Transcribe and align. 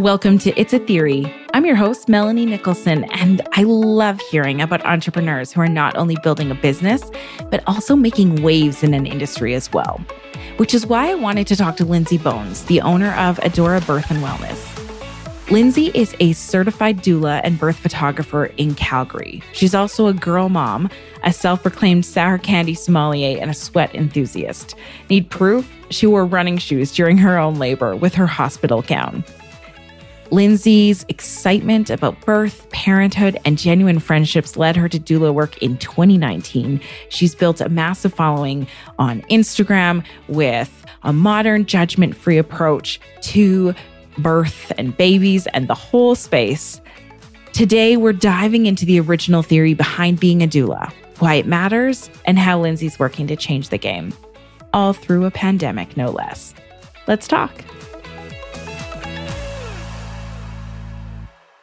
Welcome 0.00 0.38
to 0.38 0.58
It's 0.58 0.72
a 0.72 0.78
Theory. 0.78 1.30
I'm 1.52 1.66
your 1.66 1.76
host, 1.76 2.08
Melanie 2.08 2.46
Nicholson, 2.46 3.04
and 3.12 3.46
I 3.52 3.64
love 3.64 4.18
hearing 4.30 4.62
about 4.62 4.82
entrepreneurs 4.86 5.52
who 5.52 5.60
are 5.60 5.68
not 5.68 5.94
only 5.94 6.16
building 6.22 6.50
a 6.50 6.54
business, 6.54 7.10
but 7.50 7.62
also 7.66 7.96
making 7.96 8.42
waves 8.42 8.82
in 8.82 8.94
an 8.94 9.04
industry 9.04 9.54
as 9.54 9.70
well. 9.74 10.00
Which 10.56 10.72
is 10.72 10.86
why 10.86 11.10
I 11.10 11.16
wanted 11.16 11.46
to 11.48 11.56
talk 11.56 11.76
to 11.76 11.84
Lindsey 11.84 12.16
Bowns, 12.16 12.64
the 12.64 12.80
owner 12.80 13.12
of 13.16 13.36
Adora 13.40 13.86
Birth 13.86 14.10
and 14.10 14.24
Wellness. 14.24 15.50
Lindsey 15.50 15.88
is 15.88 16.16
a 16.18 16.32
certified 16.32 17.02
doula 17.02 17.42
and 17.44 17.58
birth 17.58 17.76
photographer 17.76 18.46
in 18.56 18.74
Calgary. 18.76 19.42
She's 19.52 19.74
also 19.74 20.06
a 20.06 20.14
girl 20.14 20.48
mom, 20.48 20.88
a 21.24 21.32
self 21.34 21.60
proclaimed 21.60 22.06
sour 22.06 22.38
candy 22.38 22.72
sommelier, 22.72 23.38
and 23.38 23.50
a 23.50 23.54
sweat 23.54 23.94
enthusiast. 23.94 24.76
Need 25.10 25.28
proof? 25.28 25.70
She 25.90 26.06
wore 26.06 26.24
running 26.24 26.56
shoes 26.56 26.90
during 26.90 27.18
her 27.18 27.36
own 27.36 27.56
labor 27.56 27.94
with 27.94 28.14
her 28.14 28.26
hospital 28.26 28.80
gown. 28.80 29.24
Lindsey's 30.30 31.04
excitement 31.08 31.90
about 31.90 32.20
birth, 32.20 32.68
parenthood, 32.70 33.38
and 33.44 33.58
genuine 33.58 33.98
friendships 33.98 34.56
led 34.56 34.76
her 34.76 34.88
to 34.88 34.98
doula 34.98 35.34
work 35.34 35.58
in 35.58 35.76
2019. 35.78 36.80
She's 37.08 37.34
built 37.34 37.60
a 37.60 37.68
massive 37.68 38.14
following 38.14 38.66
on 38.98 39.22
Instagram 39.22 40.04
with 40.28 40.84
a 41.02 41.12
modern, 41.12 41.66
judgment 41.66 42.16
free 42.16 42.38
approach 42.38 43.00
to 43.22 43.74
birth 44.18 44.72
and 44.78 44.96
babies 44.96 45.46
and 45.48 45.68
the 45.68 45.74
whole 45.74 46.14
space. 46.14 46.80
Today, 47.52 47.96
we're 47.96 48.12
diving 48.12 48.66
into 48.66 48.84
the 48.84 49.00
original 49.00 49.42
theory 49.42 49.74
behind 49.74 50.20
being 50.20 50.42
a 50.42 50.46
doula, 50.46 50.92
why 51.18 51.34
it 51.34 51.46
matters, 51.46 52.08
and 52.24 52.38
how 52.38 52.60
Lindsey's 52.60 52.98
working 52.98 53.26
to 53.26 53.36
change 53.36 53.70
the 53.70 53.78
game, 53.78 54.14
all 54.72 54.92
through 54.92 55.24
a 55.24 55.30
pandemic, 55.30 55.96
no 55.96 56.10
less. 56.10 56.54
Let's 57.08 57.26
talk. 57.26 57.64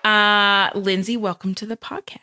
Uh, 0.07 0.69
Lindsey, 0.73 1.17
welcome 1.17 1.53
to 1.55 1.65
the 1.65 1.75
podcast. 1.75 2.19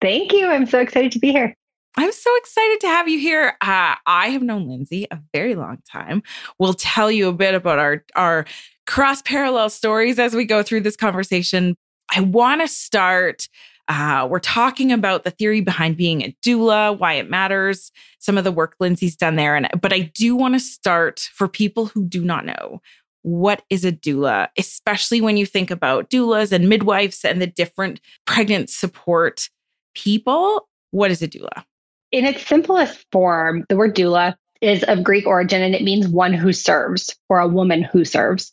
Thank 0.00 0.32
you. 0.32 0.46
I'm 0.46 0.64
so 0.64 0.78
excited 0.78 1.10
to 1.10 1.18
be 1.18 1.32
here. 1.32 1.56
I'm 1.96 2.12
so 2.12 2.36
excited 2.36 2.78
to 2.82 2.86
have 2.86 3.08
you 3.08 3.18
here. 3.18 3.56
Uh, 3.60 3.96
I 4.06 4.28
have 4.28 4.42
known 4.42 4.68
Lindsey 4.68 5.08
a 5.10 5.18
very 5.34 5.56
long 5.56 5.78
time. 5.90 6.22
We'll 6.60 6.74
tell 6.74 7.10
you 7.10 7.28
a 7.28 7.32
bit 7.32 7.56
about 7.56 7.80
our 7.80 8.04
our 8.14 8.46
cross 8.86 9.22
parallel 9.22 9.70
stories 9.70 10.20
as 10.20 10.36
we 10.36 10.44
go 10.44 10.62
through 10.62 10.82
this 10.82 10.94
conversation. 10.94 11.74
I 12.14 12.20
want 12.20 12.60
to 12.60 12.68
start. 12.68 13.48
Uh, 13.88 14.28
we're 14.30 14.38
talking 14.38 14.92
about 14.92 15.24
the 15.24 15.32
theory 15.32 15.62
behind 15.62 15.96
being 15.96 16.22
a 16.22 16.36
doula, 16.44 16.96
why 16.96 17.14
it 17.14 17.28
matters, 17.28 17.90
some 18.20 18.38
of 18.38 18.44
the 18.44 18.52
work 18.52 18.76
Lindsey's 18.78 19.16
done 19.16 19.34
there, 19.34 19.56
and 19.56 19.68
but 19.82 19.92
I 19.92 20.12
do 20.14 20.36
want 20.36 20.54
to 20.54 20.60
start 20.60 21.28
for 21.34 21.48
people 21.48 21.86
who 21.86 22.04
do 22.04 22.24
not 22.24 22.46
know 22.46 22.80
what 23.26 23.64
is 23.70 23.84
a 23.84 23.90
doula, 23.90 24.46
especially 24.56 25.20
when 25.20 25.36
you 25.36 25.44
think 25.44 25.72
about 25.72 26.10
doulas 26.10 26.52
and 26.52 26.68
midwives 26.68 27.24
and 27.24 27.42
the 27.42 27.46
different 27.48 28.00
pregnant 28.24 28.70
support 28.70 29.50
people. 29.96 30.68
What 30.92 31.10
is 31.10 31.22
a 31.22 31.28
doula? 31.28 31.64
In 32.12 32.24
its 32.24 32.46
simplest 32.46 33.04
form, 33.10 33.66
the 33.68 33.76
word 33.76 33.96
doula 33.96 34.36
is 34.60 34.84
of 34.84 35.02
Greek 35.02 35.26
origin 35.26 35.60
and 35.60 35.74
it 35.74 35.82
means 35.82 36.06
one 36.06 36.32
who 36.32 36.52
serves 36.52 37.16
or 37.28 37.40
a 37.40 37.48
woman 37.48 37.82
who 37.82 38.04
serves. 38.04 38.52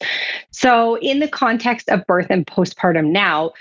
So, 0.49 0.97
in 0.97 1.19
the 1.19 1.27
context 1.27 1.87
of 1.89 2.07
birth 2.07 2.27
and 2.31 2.47
postpartum 2.47 3.11
now, 3.11 3.51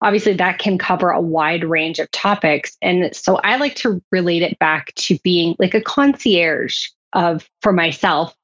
obviously 0.00 0.32
that 0.32 0.58
can 0.58 0.78
cover 0.78 1.10
a 1.10 1.20
wide 1.20 1.64
range 1.64 1.98
of 1.98 2.10
topics. 2.12 2.78
And 2.80 3.14
so 3.14 3.36
I 3.44 3.56
like 3.56 3.74
to 3.76 4.02
relate 4.10 4.40
it 4.40 4.58
back 4.58 4.94
to 4.94 5.18
being 5.22 5.54
like 5.58 5.74
a 5.74 5.82
concierge 5.82 6.88
of 7.12 7.46
for 7.60 7.74
myself 7.74 8.34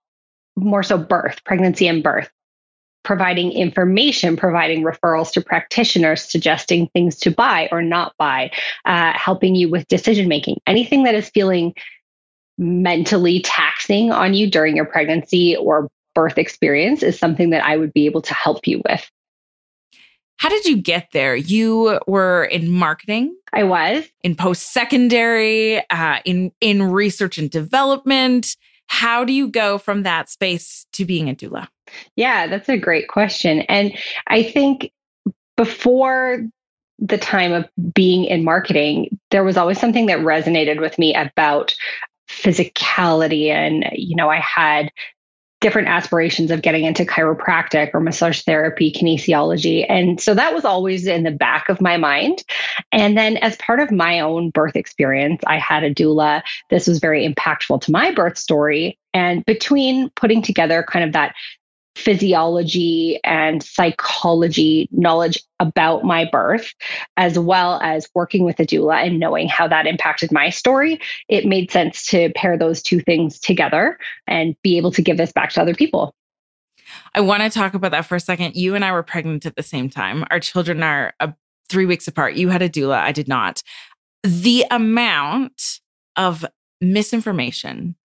more 0.62 0.82
so 0.82 0.98
birth, 0.98 1.42
pregnancy 1.44 1.86
and 1.86 2.02
birth, 2.02 2.30
providing 3.04 3.52
information, 3.52 4.36
providing 4.36 4.82
referrals 4.82 5.32
to 5.32 5.40
practitioners, 5.40 6.22
suggesting 6.22 6.88
things 6.88 7.16
to 7.16 7.30
buy 7.30 7.68
or 7.72 7.82
not 7.82 8.12
buy, 8.18 8.50
uh, 8.84 9.12
helping 9.14 9.54
you 9.54 9.70
with 9.70 9.88
decision 9.88 10.28
making, 10.28 10.58
anything 10.66 11.04
that 11.04 11.14
is 11.14 11.30
feeling 11.30 11.74
mentally 12.58 13.40
taxing 13.40 14.10
on 14.10 14.34
you 14.34 14.50
during 14.50 14.76
your 14.76 14.84
pregnancy 14.84 15.56
or 15.56 15.88
birth 16.14 16.36
experience 16.36 17.02
is 17.02 17.18
something 17.18 17.50
that 17.50 17.64
I 17.64 17.76
would 17.76 17.92
be 17.92 18.06
able 18.06 18.22
to 18.22 18.34
help 18.34 18.66
you 18.66 18.82
with. 18.88 19.08
How 20.38 20.48
did 20.48 20.66
you 20.66 20.76
get 20.76 21.08
there? 21.12 21.34
You 21.34 22.00
were 22.06 22.44
in 22.44 22.68
marketing. 22.70 23.36
I 23.52 23.64
was 23.64 24.04
in 24.22 24.36
post 24.36 24.72
secondary, 24.72 25.78
uh, 25.90 26.18
in 26.24 26.52
in 26.60 26.82
research 26.82 27.38
and 27.38 27.50
development. 27.50 28.56
How 28.88 29.24
do 29.24 29.32
you 29.32 29.48
go 29.48 29.78
from 29.78 30.02
that 30.02 30.28
space 30.28 30.86
to 30.92 31.04
being 31.04 31.28
a 31.30 31.34
doula? 31.34 31.68
Yeah, 32.16 32.46
that's 32.46 32.68
a 32.68 32.76
great 32.76 33.08
question. 33.08 33.60
And 33.62 33.96
I 34.26 34.42
think 34.42 34.92
before 35.56 36.42
the 36.98 37.18
time 37.18 37.52
of 37.52 37.68
being 37.94 38.24
in 38.24 38.44
marketing, 38.44 39.18
there 39.30 39.44
was 39.44 39.56
always 39.56 39.78
something 39.78 40.06
that 40.06 40.18
resonated 40.18 40.80
with 40.80 40.98
me 40.98 41.14
about 41.14 41.74
physicality. 42.28 43.48
And, 43.48 43.86
you 43.92 44.16
know, 44.16 44.28
I 44.28 44.40
had 44.40 44.90
different 45.60 45.88
aspirations 45.88 46.50
of 46.50 46.62
getting 46.62 46.84
into 46.84 47.04
chiropractic 47.04 47.90
or 47.92 48.00
massage 48.00 48.42
therapy, 48.42 48.92
kinesiology. 48.92 49.84
And 49.88 50.20
so 50.20 50.34
that 50.34 50.54
was 50.54 50.64
always 50.64 51.06
in 51.06 51.24
the 51.24 51.32
back 51.32 51.68
of 51.68 51.80
my 51.80 51.96
mind. 51.96 52.44
And 52.92 53.16
then 53.18 53.38
as 53.38 53.56
part 53.56 53.80
of 53.80 53.90
my 53.90 54.20
own 54.20 54.50
birth 54.50 54.76
experience, 54.76 55.42
I 55.46 55.58
had 55.58 55.82
a 55.82 55.92
doula. 55.92 56.42
This 56.70 56.86
was 56.86 57.00
very 57.00 57.28
impactful 57.28 57.80
to 57.82 57.90
my 57.90 58.12
birth 58.12 58.38
story. 58.38 58.98
And 59.14 59.44
between 59.46 60.10
putting 60.10 60.42
together 60.42 60.84
kind 60.88 61.04
of 61.04 61.12
that 61.12 61.34
physiology 61.98 63.18
and 63.24 63.62
psychology 63.62 64.88
knowledge 64.92 65.42
about 65.60 66.04
my 66.04 66.24
birth, 66.30 66.72
as 67.16 67.38
well 67.38 67.80
as 67.82 68.08
working 68.14 68.44
with 68.44 68.60
a 68.60 68.64
doula 68.64 69.04
and 69.04 69.18
knowing 69.18 69.48
how 69.48 69.66
that 69.66 69.86
impacted 69.86 70.30
my 70.30 70.48
story, 70.48 71.00
it 71.28 71.44
made 71.44 71.70
sense 71.70 72.06
to 72.06 72.30
pair 72.34 72.56
those 72.56 72.80
two 72.80 73.00
things 73.00 73.40
together 73.40 73.98
and 74.26 74.54
be 74.62 74.76
able 74.76 74.92
to 74.92 75.02
give 75.02 75.16
this 75.16 75.32
back 75.32 75.50
to 75.50 75.60
other 75.60 75.74
people. 75.74 76.14
I 77.14 77.20
want 77.20 77.42
to 77.42 77.50
talk 77.50 77.74
about 77.74 77.90
that 77.90 78.06
for 78.06 78.14
a 78.14 78.20
second. 78.20 78.54
You 78.54 78.74
and 78.74 78.84
I 78.84 78.92
were 78.92 79.02
pregnant 79.02 79.44
at 79.44 79.56
the 79.56 79.62
same 79.62 79.90
time. 79.90 80.24
Our 80.30 80.40
children 80.40 80.82
are 80.82 81.12
uh, 81.20 81.32
three 81.68 81.84
weeks 81.84 82.08
apart. 82.08 82.34
You 82.34 82.48
had 82.48 82.62
a 82.62 82.68
doula, 82.68 82.98
I 82.98 83.12
did 83.12 83.28
not. 83.28 83.62
The 84.22 84.64
amount 84.70 85.80
of 86.16 86.46
misinformation, 86.80 87.96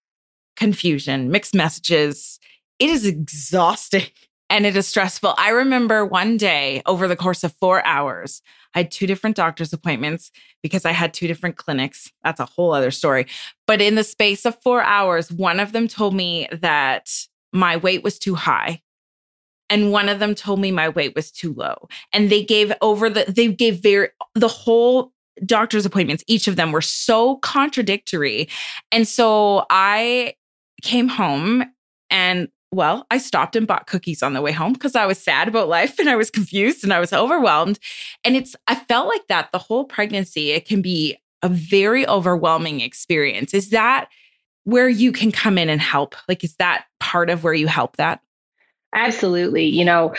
confusion, 0.57 1.29
mixed 1.29 1.53
messages, 1.53 2.39
it 2.83 2.89
is 2.89 3.05
exhausting 3.05 4.03
and 4.49 4.65
it 4.65 4.75
is 4.75 4.89
stressful. 4.89 5.33
I 5.37 5.51
remember 5.51 6.05
one 6.05 6.35
day 6.35 6.81
over 6.85 7.07
the 7.07 7.15
course 7.15 7.45
of 7.45 7.53
four 7.61 7.83
hours, 7.85 8.41
I 8.75 8.79
had 8.79 8.91
two 8.91 9.07
different 9.07 9.37
doctor's 9.37 9.71
appointments 9.71 10.31
because 10.61 10.83
I 10.83 10.91
had 10.91 11.13
two 11.13 11.25
different 11.25 11.55
clinics. 11.55 12.11
That's 12.25 12.41
a 12.41 12.45
whole 12.45 12.73
other 12.73 12.91
story. 12.91 13.27
But 13.67 13.79
in 13.79 13.95
the 13.95 14.03
space 14.03 14.45
of 14.45 14.61
four 14.61 14.83
hours, 14.83 15.31
one 15.31 15.61
of 15.61 15.71
them 15.71 15.87
told 15.87 16.13
me 16.13 16.49
that 16.51 17.09
my 17.53 17.77
weight 17.77 18.03
was 18.03 18.19
too 18.19 18.35
high. 18.35 18.81
And 19.69 19.93
one 19.93 20.09
of 20.09 20.19
them 20.19 20.35
told 20.35 20.59
me 20.59 20.69
my 20.69 20.89
weight 20.89 21.15
was 21.15 21.31
too 21.31 21.53
low. 21.53 21.87
And 22.11 22.29
they 22.29 22.43
gave 22.43 22.73
over 22.81 23.09
the, 23.09 23.23
they 23.29 23.47
gave 23.47 23.81
very, 23.81 24.09
the 24.35 24.49
whole 24.49 25.13
doctor's 25.45 25.85
appointments, 25.85 26.25
each 26.27 26.49
of 26.49 26.57
them 26.57 26.73
were 26.73 26.81
so 26.81 27.37
contradictory. 27.37 28.49
And 28.91 29.07
so 29.07 29.65
I 29.69 30.33
came 30.81 31.07
home 31.07 31.63
and 32.09 32.49
well, 32.73 33.05
I 33.11 33.19
stopped 33.19 33.55
and 33.55 33.67
bought 33.67 33.87
cookies 33.87 34.23
on 34.23 34.33
the 34.33 34.41
way 34.41 34.51
home 34.51 34.73
because 34.73 34.95
I 34.95 35.05
was 35.05 35.17
sad 35.17 35.47
about 35.47 35.69
life 35.69 35.97
and 35.99 36.09
I 36.09 36.15
was 36.15 36.29
confused 36.29 36.83
and 36.83 36.93
I 36.93 36.99
was 36.99 37.13
overwhelmed. 37.13 37.79
And 38.23 38.35
it's, 38.35 38.55
I 38.67 38.75
felt 38.75 39.07
like 39.07 39.27
that 39.27 39.51
the 39.51 39.59
whole 39.59 39.85
pregnancy, 39.85 40.51
it 40.51 40.67
can 40.67 40.81
be 40.81 41.17
a 41.41 41.49
very 41.49 42.07
overwhelming 42.07 42.81
experience. 42.81 43.53
Is 43.53 43.69
that 43.69 44.07
where 44.63 44.89
you 44.89 45.11
can 45.11 45.31
come 45.31 45.57
in 45.57 45.69
and 45.69 45.81
help? 45.81 46.15
Like, 46.27 46.43
is 46.43 46.55
that 46.55 46.85
part 46.99 47.29
of 47.29 47.43
where 47.43 47.53
you 47.53 47.67
help 47.67 47.97
that? 47.97 48.21
Absolutely. 48.95 49.65
You 49.65 49.83
know, 49.83 50.13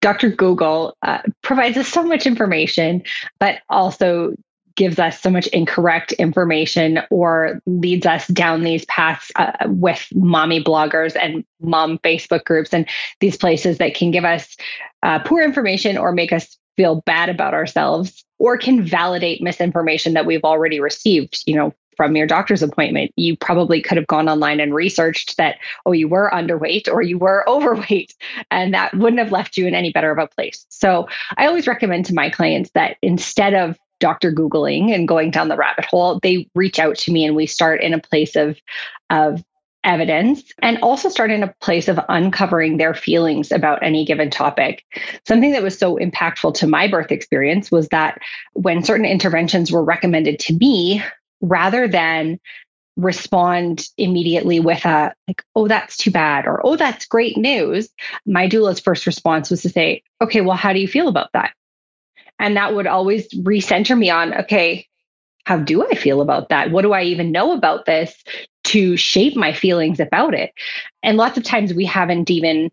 Dr. 0.00 0.30
Google 0.30 0.96
uh, 1.02 1.22
provides 1.42 1.76
us 1.76 1.88
so 1.88 2.02
much 2.02 2.26
information, 2.26 3.02
but 3.38 3.60
also 3.68 4.34
gives 4.76 4.98
us 4.98 5.20
so 5.20 5.30
much 5.30 5.46
incorrect 5.48 6.12
information 6.12 7.00
or 7.10 7.60
leads 7.66 8.06
us 8.06 8.26
down 8.28 8.62
these 8.62 8.84
paths 8.86 9.30
uh, 9.36 9.52
with 9.66 10.08
mommy 10.14 10.62
bloggers 10.62 11.16
and 11.20 11.44
mom 11.60 11.98
Facebook 11.98 12.44
groups 12.44 12.72
and 12.72 12.88
these 13.20 13.36
places 13.36 13.78
that 13.78 13.94
can 13.94 14.10
give 14.10 14.24
us 14.24 14.56
uh, 15.02 15.18
poor 15.20 15.42
information 15.42 15.96
or 15.96 16.12
make 16.12 16.32
us 16.32 16.58
feel 16.76 17.02
bad 17.06 17.28
about 17.28 17.54
ourselves 17.54 18.24
or 18.38 18.58
can 18.58 18.82
validate 18.82 19.40
misinformation 19.40 20.12
that 20.14 20.26
we've 20.26 20.44
already 20.44 20.80
received, 20.80 21.42
you 21.46 21.54
know, 21.54 21.72
from 21.96 22.16
your 22.16 22.26
doctor's 22.26 22.62
appointment. 22.62 23.12
You 23.16 23.36
probably 23.36 23.80
could 23.80 23.96
have 23.96 24.06
gone 24.06 24.28
online 24.28 24.60
and 24.60 24.74
researched 24.74 25.36
that, 25.36 25.58
oh, 25.86 25.92
you 25.92 26.08
were 26.08 26.30
underweight 26.34 26.88
or 26.88 27.02
you 27.02 27.18
were 27.18 27.44
overweight, 27.48 28.14
and 28.50 28.74
that 28.74 28.94
wouldn't 28.94 29.20
have 29.20 29.32
left 29.32 29.56
you 29.56 29.66
in 29.66 29.74
any 29.74 29.92
better 29.92 30.10
of 30.10 30.18
a 30.18 30.26
place. 30.26 30.66
So 30.68 31.08
I 31.36 31.46
always 31.46 31.68
recommend 31.68 32.06
to 32.06 32.14
my 32.14 32.30
clients 32.30 32.70
that 32.74 32.96
instead 33.02 33.54
of 33.54 33.78
Dr. 34.00 34.32
Googling 34.32 34.94
and 34.94 35.08
going 35.08 35.30
down 35.30 35.48
the 35.48 35.56
rabbit 35.56 35.84
hole, 35.84 36.18
they 36.22 36.48
reach 36.54 36.78
out 36.78 36.96
to 36.98 37.12
me 37.12 37.24
and 37.24 37.36
we 37.36 37.46
start 37.46 37.82
in 37.82 37.94
a 37.94 38.00
place 38.00 38.36
of, 38.36 38.58
of 39.10 39.42
evidence 39.84 40.42
and 40.62 40.78
also 40.78 41.08
start 41.08 41.30
in 41.30 41.42
a 41.42 41.54
place 41.60 41.88
of 41.88 42.00
uncovering 42.08 42.76
their 42.76 42.94
feelings 42.94 43.52
about 43.52 43.82
any 43.82 44.04
given 44.04 44.30
topic. 44.30 44.82
Something 45.26 45.52
that 45.52 45.62
was 45.62 45.78
so 45.78 45.96
impactful 45.96 46.54
to 46.54 46.66
my 46.66 46.88
birth 46.88 47.12
experience 47.12 47.70
was 47.70 47.88
that 47.88 48.18
when 48.54 48.82
certain 48.82 49.06
interventions 49.06 49.70
were 49.70 49.84
recommended 49.84 50.38
to 50.40 50.54
me, 50.54 51.02
rather 51.40 51.86
than 51.86 52.40
respond 52.96 53.88
immediately 53.98 54.60
with 54.60 54.84
a 54.84 55.12
like 55.26 55.42
oh 55.56 55.66
that's 55.66 55.96
too 55.96 56.12
bad 56.12 56.46
or 56.46 56.64
oh 56.64 56.76
that's 56.76 57.06
great 57.06 57.36
news 57.36 57.88
my 58.24 58.46
doula's 58.46 58.78
first 58.78 59.04
response 59.04 59.50
was 59.50 59.62
to 59.62 59.68
say 59.68 60.00
okay 60.22 60.40
well 60.40 60.56
how 60.56 60.72
do 60.72 60.78
you 60.78 60.86
feel 60.86 61.08
about 61.08 61.28
that 61.32 61.52
and 62.38 62.56
that 62.56 62.74
would 62.74 62.86
always 62.86 63.28
recenter 63.34 63.96
me 63.96 64.10
on 64.10 64.34
okay 64.34 64.86
how 65.44 65.58
do 65.58 65.86
i 65.86 65.94
feel 65.94 66.20
about 66.20 66.48
that 66.48 66.70
what 66.70 66.82
do 66.82 66.92
i 66.92 67.02
even 67.02 67.32
know 67.32 67.52
about 67.52 67.86
this 67.86 68.22
to 68.64 68.96
shape 68.96 69.36
my 69.36 69.52
feelings 69.52 70.00
about 70.00 70.34
it 70.34 70.52
and 71.02 71.16
lots 71.16 71.36
of 71.36 71.44
times 71.44 71.74
we 71.74 71.84
haven't 71.84 72.30
even 72.30 72.70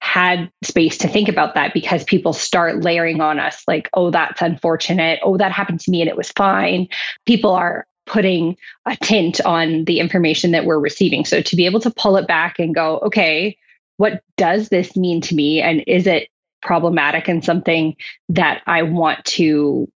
had 0.00 0.50
space 0.64 0.98
to 0.98 1.06
think 1.06 1.28
about 1.28 1.54
that 1.54 1.72
because 1.72 2.02
people 2.02 2.32
start 2.32 2.82
layering 2.82 3.20
on 3.20 3.38
us 3.38 3.62
like 3.68 3.88
oh 3.94 4.10
that's 4.10 4.42
unfortunate 4.42 5.20
oh 5.22 5.36
that 5.36 5.52
happened 5.52 5.78
to 5.78 5.92
me 5.92 6.00
and 6.00 6.10
it 6.10 6.16
was 6.16 6.32
fine 6.32 6.88
people 7.24 7.52
are 7.52 7.86
putting 8.06 8.56
a 8.86 8.96
tint 8.96 9.40
on 9.42 9.84
the 9.84 10.00
information 10.00 10.50
that 10.52 10.64
we're 10.64 10.78
receiving. 10.78 11.24
So 11.24 11.40
to 11.40 11.56
be 11.56 11.66
able 11.66 11.80
to 11.80 11.90
pull 11.90 12.16
it 12.16 12.26
back 12.26 12.58
and 12.58 12.74
go, 12.74 12.98
okay, 12.98 13.56
what 13.96 14.22
does 14.36 14.68
this 14.68 14.96
mean 14.96 15.20
to 15.22 15.34
me? 15.34 15.60
And 15.60 15.84
is 15.86 16.06
it 16.06 16.28
problematic 16.62 17.28
and 17.28 17.44
something 17.44 17.96
that 18.28 18.62
I 18.66 18.82
want 18.82 19.24
to 19.26 19.90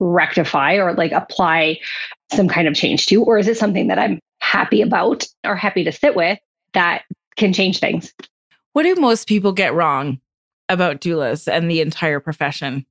rectify 0.00 0.74
or 0.74 0.92
like 0.94 1.12
apply 1.12 1.78
some 2.32 2.48
kind 2.48 2.68
of 2.68 2.74
change 2.74 3.06
to? 3.06 3.22
Or 3.22 3.38
is 3.38 3.48
it 3.48 3.56
something 3.56 3.88
that 3.88 3.98
I'm 3.98 4.18
happy 4.40 4.82
about 4.82 5.26
or 5.44 5.56
happy 5.56 5.84
to 5.84 5.92
sit 5.92 6.16
with 6.16 6.38
that 6.72 7.02
can 7.36 7.52
change 7.52 7.78
things? 7.78 8.12
What 8.72 8.82
do 8.82 8.94
most 8.96 9.28
people 9.28 9.52
get 9.52 9.74
wrong 9.74 10.20
about 10.68 11.00
doulas 11.00 11.46
and 11.50 11.70
the 11.70 11.80
entire 11.80 12.20
profession? 12.20 12.84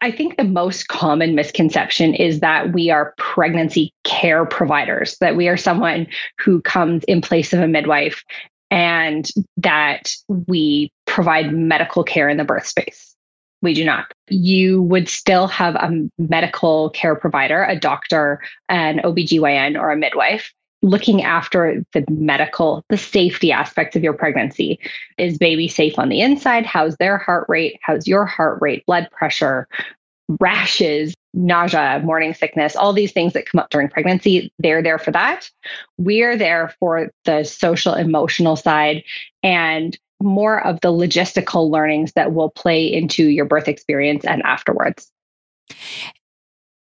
I 0.00 0.12
think 0.12 0.36
the 0.36 0.44
most 0.44 0.88
common 0.88 1.34
misconception 1.34 2.14
is 2.14 2.40
that 2.40 2.72
we 2.72 2.90
are 2.90 3.14
pregnancy 3.18 3.92
care 4.04 4.46
providers, 4.46 5.16
that 5.20 5.36
we 5.36 5.48
are 5.48 5.56
someone 5.56 6.06
who 6.38 6.60
comes 6.60 7.02
in 7.04 7.20
place 7.20 7.52
of 7.52 7.60
a 7.60 7.68
midwife 7.68 8.24
and 8.70 9.28
that 9.56 10.10
we 10.28 10.92
provide 11.06 11.52
medical 11.52 12.04
care 12.04 12.28
in 12.28 12.36
the 12.36 12.44
birth 12.44 12.66
space. 12.66 13.14
We 13.60 13.74
do 13.74 13.84
not. 13.84 14.12
You 14.28 14.82
would 14.82 15.08
still 15.08 15.48
have 15.48 15.74
a 15.74 15.90
medical 16.18 16.90
care 16.90 17.16
provider, 17.16 17.64
a 17.64 17.78
doctor, 17.78 18.40
an 18.68 18.98
OBGYN, 18.98 19.78
or 19.78 19.90
a 19.90 19.96
midwife 19.96 20.52
looking 20.82 21.22
after 21.22 21.84
the 21.92 22.04
medical, 22.08 22.84
the 22.88 22.96
safety 22.96 23.50
aspects 23.50 23.96
of 23.96 24.04
your 24.04 24.12
pregnancy. 24.12 24.78
Is 25.16 25.38
baby 25.38 25.66
safe 25.66 25.98
on 25.98 26.08
the 26.08 26.20
inside? 26.20 26.66
How's 26.66 26.96
their 26.98 27.18
heart 27.18 27.46
rate? 27.48 27.78
How's 27.82 28.06
your 28.06 28.26
heart 28.26 28.58
rate, 28.60 28.86
blood 28.86 29.08
pressure, 29.10 29.66
rashes, 30.28 31.14
nausea, 31.34 32.00
morning 32.04 32.34
sickness, 32.34 32.76
all 32.76 32.92
these 32.92 33.12
things 33.12 33.32
that 33.32 33.46
come 33.46 33.58
up 33.58 33.70
during 33.70 33.88
pregnancy? 33.88 34.52
They're 34.58 34.82
there 34.82 34.98
for 34.98 35.10
that. 35.12 35.50
We're 35.96 36.36
there 36.36 36.74
for 36.80 37.10
the 37.24 37.44
social, 37.44 37.94
emotional 37.94 38.56
side 38.56 39.04
and 39.42 39.98
more 40.20 40.64
of 40.64 40.80
the 40.80 40.92
logistical 40.92 41.70
learnings 41.70 42.12
that 42.14 42.32
will 42.32 42.50
play 42.50 42.92
into 42.92 43.28
your 43.28 43.44
birth 43.44 43.68
experience 43.68 44.24
and 44.24 44.42
afterwards 44.42 45.10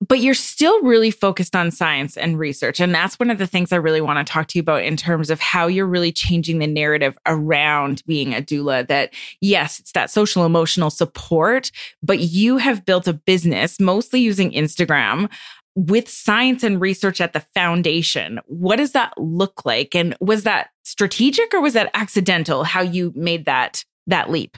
but 0.08 0.20
you're 0.20 0.34
still 0.34 0.80
really 0.82 1.10
focused 1.10 1.54
on 1.54 1.70
science 1.70 2.16
and 2.16 2.38
research. 2.38 2.80
And 2.80 2.94
that's 2.94 3.18
one 3.18 3.30
of 3.30 3.38
the 3.38 3.46
things 3.46 3.72
I 3.72 3.76
really 3.76 4.00
want 4.00 4.24
to 4.24 4.30
talk 4.30 4.48
to 4.48 4.58
you 4.58 4.60
about 4.60 4.82
in 4.82 4.96
terms 4.96 5.30
of 5.30 5.40
how 5.40 5.66
you're 5.66 5.86
really 5.86 6.12
changing 6.12 6.58
the 6.58 6.66
narrative 6.66 7.16
around 7.26 8.02
being 8.06 8.34
a 8.34 8.42
doula. 8.42 8.86
That, 8.86 9.14
yes, 9.40 9.78
it's 9.78 9.92
that 9.92 10.10
social 10.10 10.44
emotional 10.44 10.90
support, 10.90 11.70
but 12.02 12.20
you 12.20 12.56
have 12.58 12.84
built 12.84 13.06
a 13.06 13.12
business 13.12 13.78
mostly 13.80 14.20
using 14.20 14.50
Instagram 14.50 15.30
with 15.76 16.08
science 16.08 16.62
and 16.62 16.80
research 16.80 17.20
at 17.20 17.32
the 17.32 17.40
foundation. 17.54 18.40
What 18.46 18.76
does 18.76 18.92
that 18.92 19.12
look 19.18 19.64
like? 19.64 19.94
And 19.94 20.16
was 20.20 20.44
that 20.44 20.70
strategic 20.84 21.52
or 21.52 21.60
was 21.60 21.72
that 21.74 21.90
accidental 21.94 22.64
how 22.64 22.80
you 22.80 23.12
made 23.16 23.46
that 23.46 23.84
that 24.06 24.30
leap? 24.30 24.56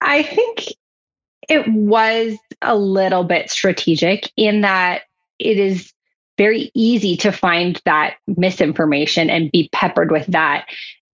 I 0.00 0.22
think 0.22 0.68
it 1.48 1.66
was 1.68 2.36
a 2.62 2.76
little 2.76 3.24
bit 3.24 3.50
strategic 3.50 4.30
in 4.36 4.60
that 4.60 5.02
it 5.38 5.58
is 5.58 5.92
very 6.36 6.70
easy 6.74 7.16
to 7.16 7.32
find 7.32 7.80
that 7.84 8.16
misinformation 8.36 9.28
and 9.28 9.50
be 9.50 9.68
peppered 9.72 10.10
with 10.10 10.26
that. 10.26 10.66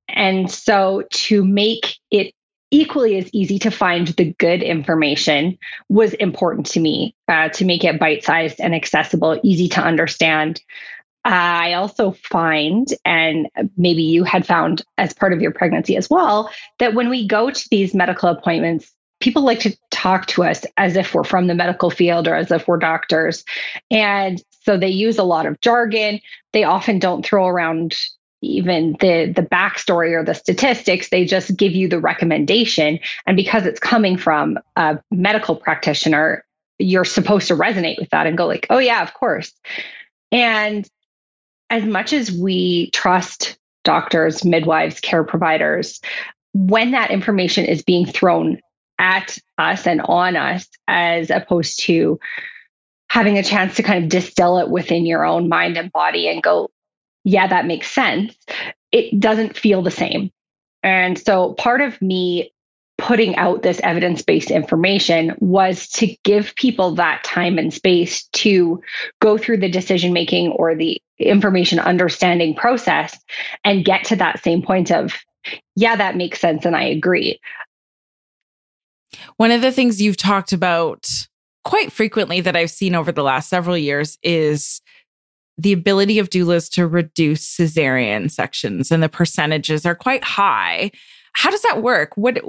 And 0.08 0.50
so 0.50 1.04
to 1.10 1.44
make 1.44 1.96
it 2.10 2.34
equally 2.70 3.16
as 3.16 3.30
easy 3.32 3.58
to 3.60 3.70
find 3.70 4.08
the 4.08 4.34
good 4.38 4.62
information 4.62 5.56
was 5.88 6.12
important 6.14 6.66
to 6.66 6.80
me 6.80 7.14
uh, 7.28 7.48
to 7.50 7.64
make 7.64 7.84
it 7.84 8.00
bite 8.00 8.24
sized 8.24 8.60
and 8.60 8.74
accessible, 8.74 9.40
easy 9.44 9.68
to 9.68 9.80
understand. 9.80 10.60
I 11.24 11.72
also 11.72 12.10
find, 12.10 12.88
and 13.04 13.48
maybe 13.78 14.02
you 14.02 14.24
had 14.24 14.46
found 14.46 14.82
as 14.98 15.14
part 15.14 15.32
of 15.32 15.40
your 15.40 15.52
pregnancy 15.52 15.96
as 15.96 16.10
well, 16.10 16.50
that 16.80 16.94
when 16.94 17.08
we 17.08 17.26
go 17.26 17.50
to 17.50 17.68
these 17.70 17.94
medical 17.94 18.28
appointments, 18.28 18.92
people 19.24 19.42
like 19.42 19.60
to 19.60 19.74
talk 19.90 20.26
to 20.26 20.44
us 20.44 20.66
as 20.76 20.96
if 20.96 21.14
we're 21.14 21.24
from 21.24 21.46
the 21.46 21.54
medical 21.54 21.88
field 21.88 22.28
or 22.28 22.34
as 22.34 22.50
if 22.50 22.68
we're 22.68 22.76
doctors. 22.76 23.42
And 23.90 24.42
so 24.50 24.76
they 24.76 24.88
use 24.88 25.16
a 25.16 25.24
lot 25.24 25.46
of 25.46 25.58
jargon. 25.62 26.20
They 26.52 26.62
often 26.62 26.98
don't 26.98 27.24
throw 27.24 27.48
around 27.48 27.96
even 28.42 28.94
the 29.00 29.32
the 29.34 29.42
backstory 29.42 30.12
or 30.12 30.22
the 30.22 30.34
statistics 30.34 31.08
they 31.08 31.24
just 31.24 31.56
give 31.56 31.72
you 31.72 31.88
the 31.88 31.98
recommendation 31.98 32.98
and 33.26 33.38
because 33.38 33.64
it's 33.64 33.80
coming 33.80 34.18
from 34.18 34.58
a 34.76 34.98
medical 35.10 35.56
practitioner 35.56 36.44
you're 36.78 37.06
supposed 37.06 37.48
to 37.48 37.56
resonate 37.56 37.98
with 37.98 38.10
that 38.10 38.26
and 38.26 38.36
go 38.36 38.46
like 38.46 38.66
oh 38.68 38.76
yeah 38.76 39.02
of 39.02 39.14
course 39.14 39.50
and 40.30 40.86
as 41.70 41.84
much 41.84 42.12
as 42.12 42.32
we 42.32 42.90
trust 42.90 43.56
doctors 43.82 44.44
midwives 44.44 45.00
care 45.00 45.24
providers 45.24 46.02
when 46.52 46.90
that 46.90 47.10
information 47.10 47.64
is 47.64 47.82
being 47.82 48.04
thrown 48.04 48.60
at 48.98 49.38
us 49.58 49.86
and 49.86 50.00
on 50.02 50.36
us 50.36 50.68
as 50.88 51.30
opposed 51.30 51.80
to 51.84 52.18
having 53.08 53.38
a 53.38 53.42
chance 53.42 53.76
to 53.76 53.82
kind 53.82 54.02
of 54.02 54.10
distill 54.10 54.58
it 54.58 54.70
within 54.70 55.06
your 55.06 55.24
own 55.24 55.48
mind 55.48 55.76
and 55.76 55.92
body 55.92 56.28
and 56.28 56.42
go, 56.42 56.70
yeah, 57.24 57.46
that 57.46 57.66
makes 57.66 57.90
sense. 57.90 58.36
It 58.92 59.18
doesn't 59.18 59.56
feel 59.56 59.82
the 59.82 59.90
same. 59.90 60.30
And 60.82 61.18
so 61.18 61.54
part 61.54 61.80
of 61.80 62.00
me 62.02 62.52
putting 62.98 63.34
out 63.36 63.62
this 63.62 63.80
evidence 63.82 64.22
based 64.22 64.50
information 64.50 65.34
was 65.40 65.88
to 65.88 66.14
give 66.22 66.54
people 66.56 66.94
that 66.94 67.24
time 67.24 67.58
and 67.58 67.72
space 67.74 68.24
to 68.32 68.80
go 69.20 69.36
through 69.36 69.56
the 69.56 69.68
decision 69.68 70.12
making 70.12 70.52
or 70.52 70.74
the 70.74 71.00
information 71.18 71.78
understanding 71.78 72.54
process 72.54 73.18
and 73.64 73.84
get 73.84 74.04
to 74.04 74.16
that 74.16 74.42
same 74.42 74.62
point 74.62 74.90
of, 74.90 75.14
yeah, 75.76 75.96
that 75.96 76.16
makes 76.16 76.40
sense. 76.40 76.64
And 76.64 76.76
I 76.76 76.84
agree. 76.84 77.40
One 79.36 79.50
of 79.50 79.62
the 79.62 79.72
things 79.72 80.00
you've 80.00 80.16
talked 80.16 80.52
about 80.52 81.08
quite 81.64 81.90
frequently 81.90 82.40
that 82.40 82.56
I've 82.56 82.70
seen 82.70 82.94
over 82.94 83.10
the 83.10 83.22
last 83.22 83.48
several 83.48 83.76
years 83.76 84.18
is 84.22 84.80
the 85.56 85.72
ability 85.72 86.18
of 86.18 86.30
doulas 86.30 86.70
to 86.72 86.86
reduce 86.86 87.56
cesarean 87.56 88.30
sections 88.30 88.90
and 88.90 89.02
the 89.02 89.08
percentages 89.08 89.86
are 89.86 89.94
quite 89.94 90.24
high. 90.24 90.90
How 91.32 91.50
does 91.50 91.62
that 91.62 91.82
work? 91.82 92.16
What 92.16 92.40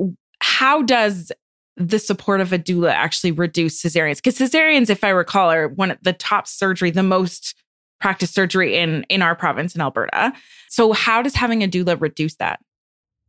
how 0.41 0.81
does 0.81 1.31
the 1.77 1.99
support 1.99 2.41
of 2.41 2.53
a 2.53 2.59
doula 2.59 2.91
actually 2.91 3.31
reduce 3.31 3.81
cesareans? 3.81 4.17
Because 4.17 4.37
cesareans, 4.37 4.89
if 4.89 5.03
I 5.03 5.09
recall, 5.09 5.51
are 5.51 5.67
one 5.67 5.91
of 5.91 5.97
the 6.01 6.13
top 6.13 6.47
surgery, 6.47 6.91
the 6.91 7.03
most 7.03 7.55
practiced 7.99 8.33
surgery 8.33 8.77
in 8.77 9.03
in 9.09 9.21
our 9.21 9.35
province 9.35 9.75
in 9.75 9.81
Alberta. 9.81 10.33
So 10.69 10.93
how 10.93 11.21
does 11.21 11.35
having 11.35 11.63
a 11.63 11.67
doula 11.67 11.99
reduce 11.99 12.35
that? 12.35 12.59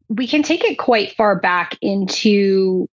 We 0.09 0.27
can 0.27 0.43
take 0.43 0.65
it 0.65 0.79
quite 0.79 1.15
far 1.17 1.39
back 1.39 1.77
into 1.83 2.89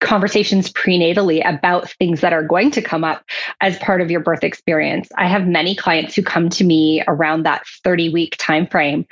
conversations 0.00 0.72
prenatally 0.72 1.46
about 1.48 1.90
things 1.92 2.20
that 2.20 2.32
are 2.32 2.42
going 2.42 2.70
to 2.70 2.82
come 2.82 3.04
up 3.04 3.24
as 3.60 3.78
part 3.78 4.00
of 4.00 4.10
your 4.10 4.20
birth 4.20 4.44
experience. 4.44 5.08
I 5.16 5.26
have 5.26 5.46
many 5.46 5.74
clients 5.74 6.14
who 6.14 6.22
come 6.22 6.48
to 6.50 6.64
me 6.64 7.02
around 7.08 7.42
that 7.44 7.66
30 7.84 8.10
week 8.10 8.36
time 8.38 8.66
frame 8.66 9.06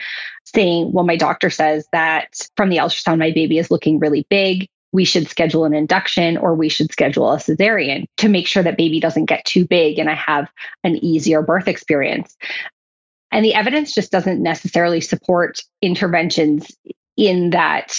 saying, 0.45 0.93
"Well, 0.93 1.05
my 1.05 1.17
doctor 1.17 1.51
says 1.51 1.87
that 1.93 2.49
from 2.57 2.69
the 2.69 2.77
ultrasound 2.77 3.19
my 3.19 3.33
baby 3.33 3.59
is 3.59 3.71
looking 3.71 3.99
really 3.99 4.27
big. 4.31 4.69
We 4.93 5.05
should 5.05 5.29
schedule 5.29 5.65
an 5.65 5.75
induction 5.75 6.37
or 6.37 6.55
we 6.55 6.69
should 6.69 6.93
schedule 6.93 7.33
a 7.33 7.37
cesarean 7.37 8.07
to 8.19 8.29
make 8.29 8.47
sure 8.47 8.63
that 8.63 8.79
baby 8.79 9.01
doesn't 9.01 9.27
get 9.27 9.45
too 9.45 9.67
big 9.67 9.99
and 9.99 10.09
I 10.09 10.15
have 10.15 10.49
an 10.85 10.97
easier 11.05 11.43
birth 11.43 11.69
experience." 11.69 12.37
And 13.33 13.45
the 13.45 13.55
evidence 13.55 13.93
just 13.93 14.13
doesn't 14.13 14.43
necessarily 14.43 15.01
support 15.01 15.61
interventions 15.83 16.71
in 17.17 17.51
that 17.51 17.99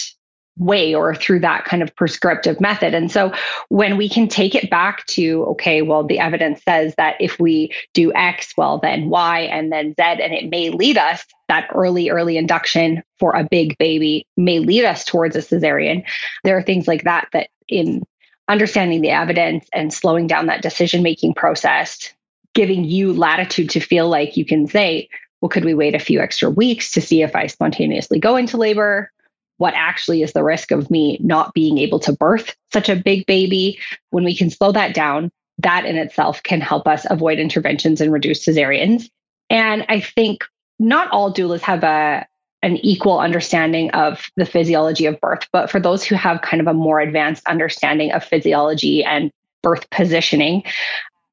way 0.58 0.94
or 0.94 1.14
through 1.14 1.40
that 1.40 1.64
kind 1.64 1.82
of 1.82 1.94
prescriptive 1.96 2.60
method. 2.60 2.94
And 2.94 3.10
so 3.10 3.32
when 3.68 3.96
we 3.96 4.08
can 4.08 4.28
take 4.28 4.54
it 4.54 4.70
back 4.70 5.06
to, 5.06 5.44
okay, 5.44 5.82
well, 5.82 6.04
the 6.04 6.18
evidence 6.18 6.62
says 6.62 6.94
that 6.96 7.16
if 7.20 7.38
we 7.38 7.72
do 7.94 8.12
X, 8.14 8.54
well, 8.56 8.78
then 8.78 9.08
Y 9.08 9.40
and 9.40 9.72
then 9.72 9.94
Z, 9.94 10.02
and 10.02 10.34
it 10.34 10.50
may 10.50 10.70
lead 10.70 10.98
us, 10.98 11.24
that 11.48 11.68
early, 11.74 12.10
early 12.10 12.36
induction 12.36 13.02
for 13.18 13.34
a 13.34 13.44
big 13.44 13.76
baby 13.78 14.26
may 14.36 14.58
lead 14.58 14.84
us 14.84 15.04
towards 15.04 15.34
a 15.34 15.40
cesarean. 15.40 16.04
There 16.44 16.56
are 16.56 16.62
things 16.62 16.86
like 16.86 17.04
that 17.04 17.28
that 17.32 17.48
in 17.68 18.02
understanding 18.48 19.00
the 19.00 19.10
evidence 19.10 19.66
and 19.72 19.92
slowing 19.92 20.26
down 20.26 20.46
that 20.46 20.62
decision 20.62 21.02
making 21.02 21.34
process, 21.34 22.12
giving 22.54 22.84
you 22.84 23.12
latitude 23.12 23.70
to 23.70 23.80
feel 23.80 24.08
like 24.08 24.36
you 24.36 24.44
can 24.44 24.66
say, 24.66 25.08
well, 25.40 25.48
could 25.48 25.64
we 25.64 25.74
wait 25.74 25.94
a 25.94 26.00
few 26.00 26.20
extra 26.20 26.50
weeks 26.50 26.90
to 26.92 27.00
see 27.00 27.22
if 27.22 27.36
I 27.36 27.46
spontaneously 27.46 28.18
go 28.18 28.36
into 28.36 28.56
labor? 28.56 29.10
What 29.58 29.74
actually 29.74 30.22
is 30.22 30.32
the 30.32 30.42
risk 30.42 30.70
of 30.70 30.90
me 30.90 31.18
not 31.20 31.52
being 31.52 31.78
able 31.78 31.98
to 32.00 32.12
birth 32.12 32.56
such 32.72 32.88
a 32.88 32.96
big 32.96 33.26
baby. 33.26 33.78
When 34.10 34.24
we 34.24 34.34
can 34.34 34.50
slow 34.50 34.72
that 34.72 34.94
down, 34.94 35.30
that 35.58 35.84
in 35.84 35.96
itself 35.96 36.42
can 36.42 36.60
help 36.60 36.88
us 36.88 37.06
avoid 37.10 37.38
interventions 37.38 38.00
and 38.00 38.12
reduce 38.12 38.44
cesareans. 38.44 39.08
And 39.50 39.84
I 39.88 40.00
think 40.00 40.44
not 40.78 41.10
all 41.10 41.32
doulas 41.32 41.60
have 41.60 41.84
a 41.84 42.26
an 42.62 42.76
equal 42.78 43.20
understanding 43.20 43.88
of 43.92 44.26
the 44.36 44.44
physiology 44.44 45.06
of 45.06 45.20
birth, 45.20 45.46
but 45.52 45.70
for 45.70 45.78
those 45.78 46.02
who 46.02 46.16
have 46.16 46.42
kind 46.42 46.60
of 46.60 46.66
a 46.66 46.74
more 46.74 46.98
advanced 46.98 47.46
understanding 47.46 48.10
of 48.10 48.24
physiology 48.24 49.04
and 49.04 49.30
birth 49.62 49.88
positioning, 49.90 50.64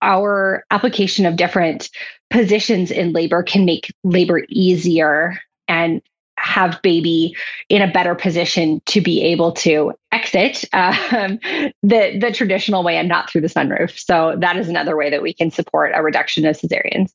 our 0.03 0.63
application 0.69 1.25
of 1.25 1.35
different 1.35 1.89
positions 2.29 2.91
in 2.91 3.11
labor 3.11 3.41
can 3.41 3.65
make 3.65 3.91
labor 4.03 4.43
easier 4.49 5.39
and 5.67 5.99
have 6.45 6.79
baby 6.83 7.35
in 7.69 7.81
a 7.81 7.91
better 7.91 8.13
position 8.13 8.79
to 8.85 9.01
be 9.01 9.21
able 9.23 9.51
to 9.51 9.91
exit 10.11 10.63
um, 10.73 11.39
the 11.81 12.17
the 12.19 12.31
traditional 12.33 12.83
way 12.83 12.97
and 12.97 13.09
not 13.09 13.29
through 13.29 13.41
the 13.41 13.47
sunroof. 13.47 13.97
So 13.97 14.35
that 14.39 14.55
is 14.55 14.69
another 14.69 14.95
way 14.95 15.09
that 15.09 15.21
we 15.21 15.33
can 15.33 15.49
support 15.49 15.91
a 15.95 16.03
reduction 16.03 16.45
of 16.45 16.55
cesareans. 16.55 17.11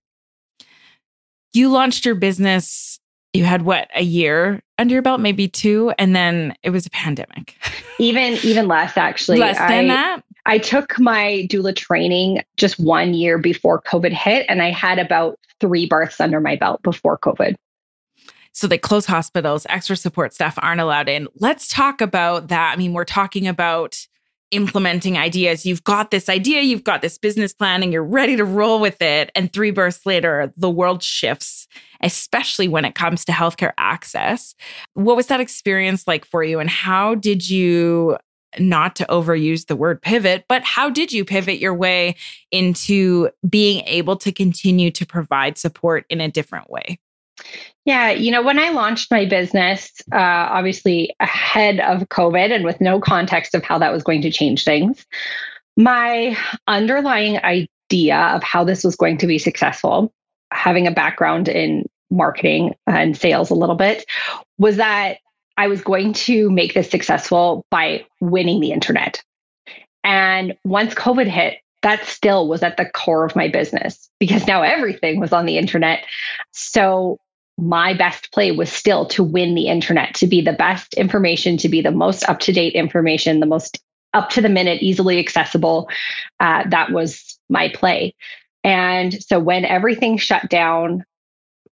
You 1.52 1.70
launched 1.70 2.04
your 2.04 2.16
business. 2.16 2.98
You 3.32 3.44
had 3.44 3.62
what 3.62 3.88
a 3.94 4.02
year 4.02 4.60
under 4.78 4.92
your 4.92 5.02
belt, 5.02 5.20
maybe 5.20 5.46
two, 5.46 5.92
and 5.96 6.16
then 6.16 6.56
it 6.64 6.70
was 6.70 6.86
a 6.86 6.90
pandemic. 6.90 7.56
Even 8.00 8.38
even 8.42 8.66
less, 8.66 8.96
actually. 8.96 9.38
Less 9.38 9.58
than 9.58 9.90
I, 9.90 9.94
that. 9.94 10.22
I 10.46 10.58
took 10.58 10.98
my 10.98 11.46
doula 11.50 11.76
training 11.76 12.42
just 12.56 12.80
one 12.80 13.12
year 13.12 13.36
before 13.36 13.82
COVID 13.82 14.10
hit, 14.10 14.46
and 14.48 14.62
I 14.62 14.70
had 14.70 14.98
about 14.98 15.38
three 15.60 15.86
births 15.86 16.18
under 16.18 16.40
my 16.40 16.56
belt 16.56 16.82
before 16.82 17.18
COVID. 17.18 17.56
So 18.52 18.66
they 18.66 18.78
close 18.78 19.06
hospitals, 19.06 19.66
extra 19.68 19.96
support 19.96 20.34
staff 20.34 20.58
aren't 20.60 20.80
allowed 20.80 21.08
in. 21.08 21.28
Let's 21.36 21.68
talk 21.68 22.00
about 22.00 22.48
that. 22.48 22.72
I 22.72 22.76
mean, 22.76 22.92
we're 22.92 23.04
talking 23.04 23.46
about 23.46 24.06
implementing 24.50 25.16
ideas. 25.16 25.64
You've 25.64 25.84
got 25.84 26.10
this 26.10 26.28
idea, 26.28 26.62
you've 26.62 26.84
got 26.84 27.02
this 27.02 27.18
business 27.18 27.52
plan, 27.52 27.82
and 27.82 27.92
you're 27.92 28.04
ready 28.04 28.36
to 28.36 28.44
roll 28.44 28.80
with 28.80 29.00
it. 29.00 29.30
And 29.34 29.52
three 29.52 29.70
births 29.70 30.04
later, 30.04 30.52
the 30.56 30.70
world 30.70 31.02
shifts, 31.02 31.68
especially 32.02 32.66
when 32.66 32.84
it 32.84 32.94
comes 32.94 33.24
to 33.26 33.32
healthcare 33.32 33.72
access. 33.78 34.54
What 34.94 35.16
was 35.16 35.28
that 35.28 35.40
experience 35.40 36.06
like 36.06 36.24
for 36.24 36.42
you? 36.42 36.58
And 36.58 36.68
how 36.68 37.14
did 37.14 37.48
you 37.48 38.16
not 38.58 38.96
to 38.96 39.06
overuse 39.06 39.66
the 39.66 39.76
word 39.76 40.02
pivot, 40.02 40.44
but 40.48 40.64
how 40.64 40.90
did 40.90 41.12
you 41.12 41.24
pivot 41.24 41.60
your 41.60 41.74
way 41.74 42.16
into 42.50 43.30
being 43.48 43.84
able 43.86 44.16
to 44.16 44.32
continue 44.32 44.90
to 44.90 45.06
provide 45.06 45.56
support 45.56 46.04
in 46.10 46.20
a 46.20 46.28
different 46.28 46.68
way? 46.68 46.98
Yeah, 47.84 48.10
you 48.10 48.30
know, 48.30 48.42
when 48.42 48.58
I 48.58 48.70
launched 48.70 49.10
my 49.10 49.24
business, 49.24 49.90
uh, 50.12 50.18
obviously 50.18 51.14
ahead 51.20 51.80
of 51.80 52.08
COVID 52.08 52.54
and 52.54 52.64
with 52.64 52.80
no 52.80 53.00
context 53.00 53.54
of 53.54 53.64
how 53.64 53.78
that 53.78 53.92
was 53.92 54.02
going 54.02 54.22
to 54.22 54.30
change 54.30 54.64
things, 54.64 55.06
my 55.76 56.36
underlying 56.66 57.38
idea 57.38 58.18
of 58.18 58.42
how 58.42 58.64
this 58.64 58.84
was 58.84 58.96
going 58.96 59.16
to 59.18 59.26
be 59.26 59.38
successful, 59.38 60.12
having 60.52 60.86
a 60.86 60.92
background 60.92 61.48
in 61.48 61.88
marketing 62.10 62.74
and 62.86 63.16
sales 63.16 63.50
a 63.50 63.54
little 63.54 63.76
bit, 63.76 64.04
was 64.58 64.76
that 64.76 65.18
I 65.56 65.66
was 65.66 65.80
going 65.80 66.12
to 66.14 66.50
make 66.50 66.74
this 66.74 66.90
successful 66.90 67.64
by 67.70 68.04
winning 68.20 68.60
the 68.60 68.72
internet. 68.72 69.22
And 70.04 70.56
once 70.64 70.94
COVID 70.94 71.26
hit, 71.26 71.58
that 71.82 72.04
still 72.04 72.48
was 72.48 72.62
at 72.62 72.76
the 72.76 72.84
core 72.86 73.24
of 73.24 73.36
my 73.36 73.48
business 73.48 74.10
because 74.18 74.46
now 74.46 74.62
everything 74.62 75.18
was 75.18 75.32
on 75.32 75.46
the 75.46 75.56
internet. 75.56 76.04
So 76.52 77.18
my 77.60 77.94
best 77.94 78.32
play 78.32 78.52
was 78.52 78.72
still 78.72 79.06
to 79.06 79.22
win 79.22 79.54
the 79.54 79.68
internet, 79.68 80.14
to 80.14 80.26
be 80.26 80.40
the 80.40 80.52
best 80.52 80.94
information, 80.94 81.56
to 81.58 81.68
be 81.68 81.80
the 81.80 81.90
most 81.90 82.28
up 82.28 82.40
to 82.40 82.52
date 82.52 82.74
information, 82.74 83.40
the 83.40 83.46
most 83.46 83.80
up 84.14 84.30
to 84.30 84.40
the 84.40 84.48
minute, 84.48 84.82
easily 84.82 85.18
accessible. 85.18 85.88
Uh, 86.40 86.68
that 86.68 86.90
was 86.90 87.38
my 87.48 87.68
play. 87.68 88.14
And 88.64 89.22
so 89.22 89.38
when 89.38 89.64
everything 89.64 90.18
shut 90.18 90.48
down, 90.48 91.04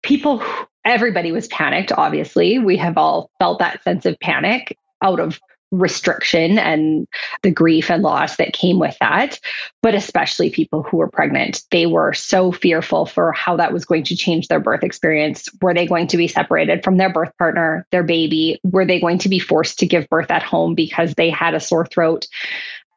people, 0.01 0.43
everybody 0.83 1.31
was 1.31 1.47
panicked, 1.47 1.91
obviously. 1.91 2.59
We 2.59 2.77
have 2.77 2.97
all 2.97 3.29
felt 3.39 3.59
that 3.59 3.83
sense 3.83 4.05
of 4.05 4.19
panic 4.19 4.77
out 5.01 5.19
of 5.19 5.39
restriction 5.73 6.59
and 6.59 7.07
the 7.41 7.51
grief 7.51 7.89
and 7.89 8.03
loss 8.03 8.37
that 8.37 8.53
came 8.53 8.79
with 8.79 8.95
that, 8.99 9.39
but 9.81 9.95
especially 9.95 10.49
people 10.49 10.83
who 10.83 10.97
were 10.97 11.09
pregnant. 11.09 11.63
They 11.71 11.87
were 11.87 12.13
so 12.13 12.51
fearful 12.51 13.05
for 13.05 13.31
how 13.31 13.57
that 13.57 13.73
was 13.73 13.83
going 13.83 14.03
to 14.05 14.15
change 14.15 14.47
their 14.47 14.59
birth 14.59 14.83
experience. 14.83 15.49
Were 15.61 15.73
they 15.73 15.87
going 15.87 16.07
to 16.07 16.17
be 16.17 16.27
separated 16.27 16.83
from 16.83 16.97
their 16.97 17.11
birth 17.11 17.31
partner, 17.37 17.87
their 17.91 18.03
baby? 18.03 18.59
Were 18.63 18.85
they 18.85 18.99
going 18.99 19.17
to 19.19 19.29
be 19.29 19.39
forced 19.39 19.79
to 19.79 19.87
give 19.87 20.07
birth 20.09 20.29
at 20.29 20.43
home 20.43 20.75
because 20.75 21.15
they 21.15 21.29
had 21.29 21.55
a 21.55 21.59
sore 21.59 21.87
throat? 21.87 22.27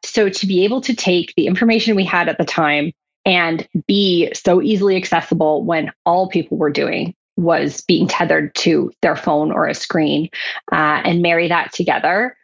So, 0.05 0.29
to 0.29 0.45
be 0.45 0.63
able 0.63 0.79
to 0.81 0.95
take 0.95 1.33
the 1.35 1.47
information 1.47 1.95
we 1.95 2.05
had 2.05 2.29
at 2.29 2.37
the 2.37 2.45
time 2.45 2.91
and 3.25 3.67
be 3.87 4.31
so 4.33 4.61
easily 4.61 4.95
accessible 4.95 5.63
when 5.63 5.91
all 6.05 6.29
people 6.29 6.57
were 6.57 6.69
doing 6.69 7.15
was 7.35 7.81
being 7.81 8.07
tethered 8.07 8.53
to 8.55 8.91
their 9.01 9.15
phone 9.15 9.51
or 9.51 9.67
a 9.67 9.73
screen 9.73 10.29
uh, 10.71 11.01
and 11.03 11.21
marry 11.21 11.47
that 11.47 11.73
together 11.73 12.35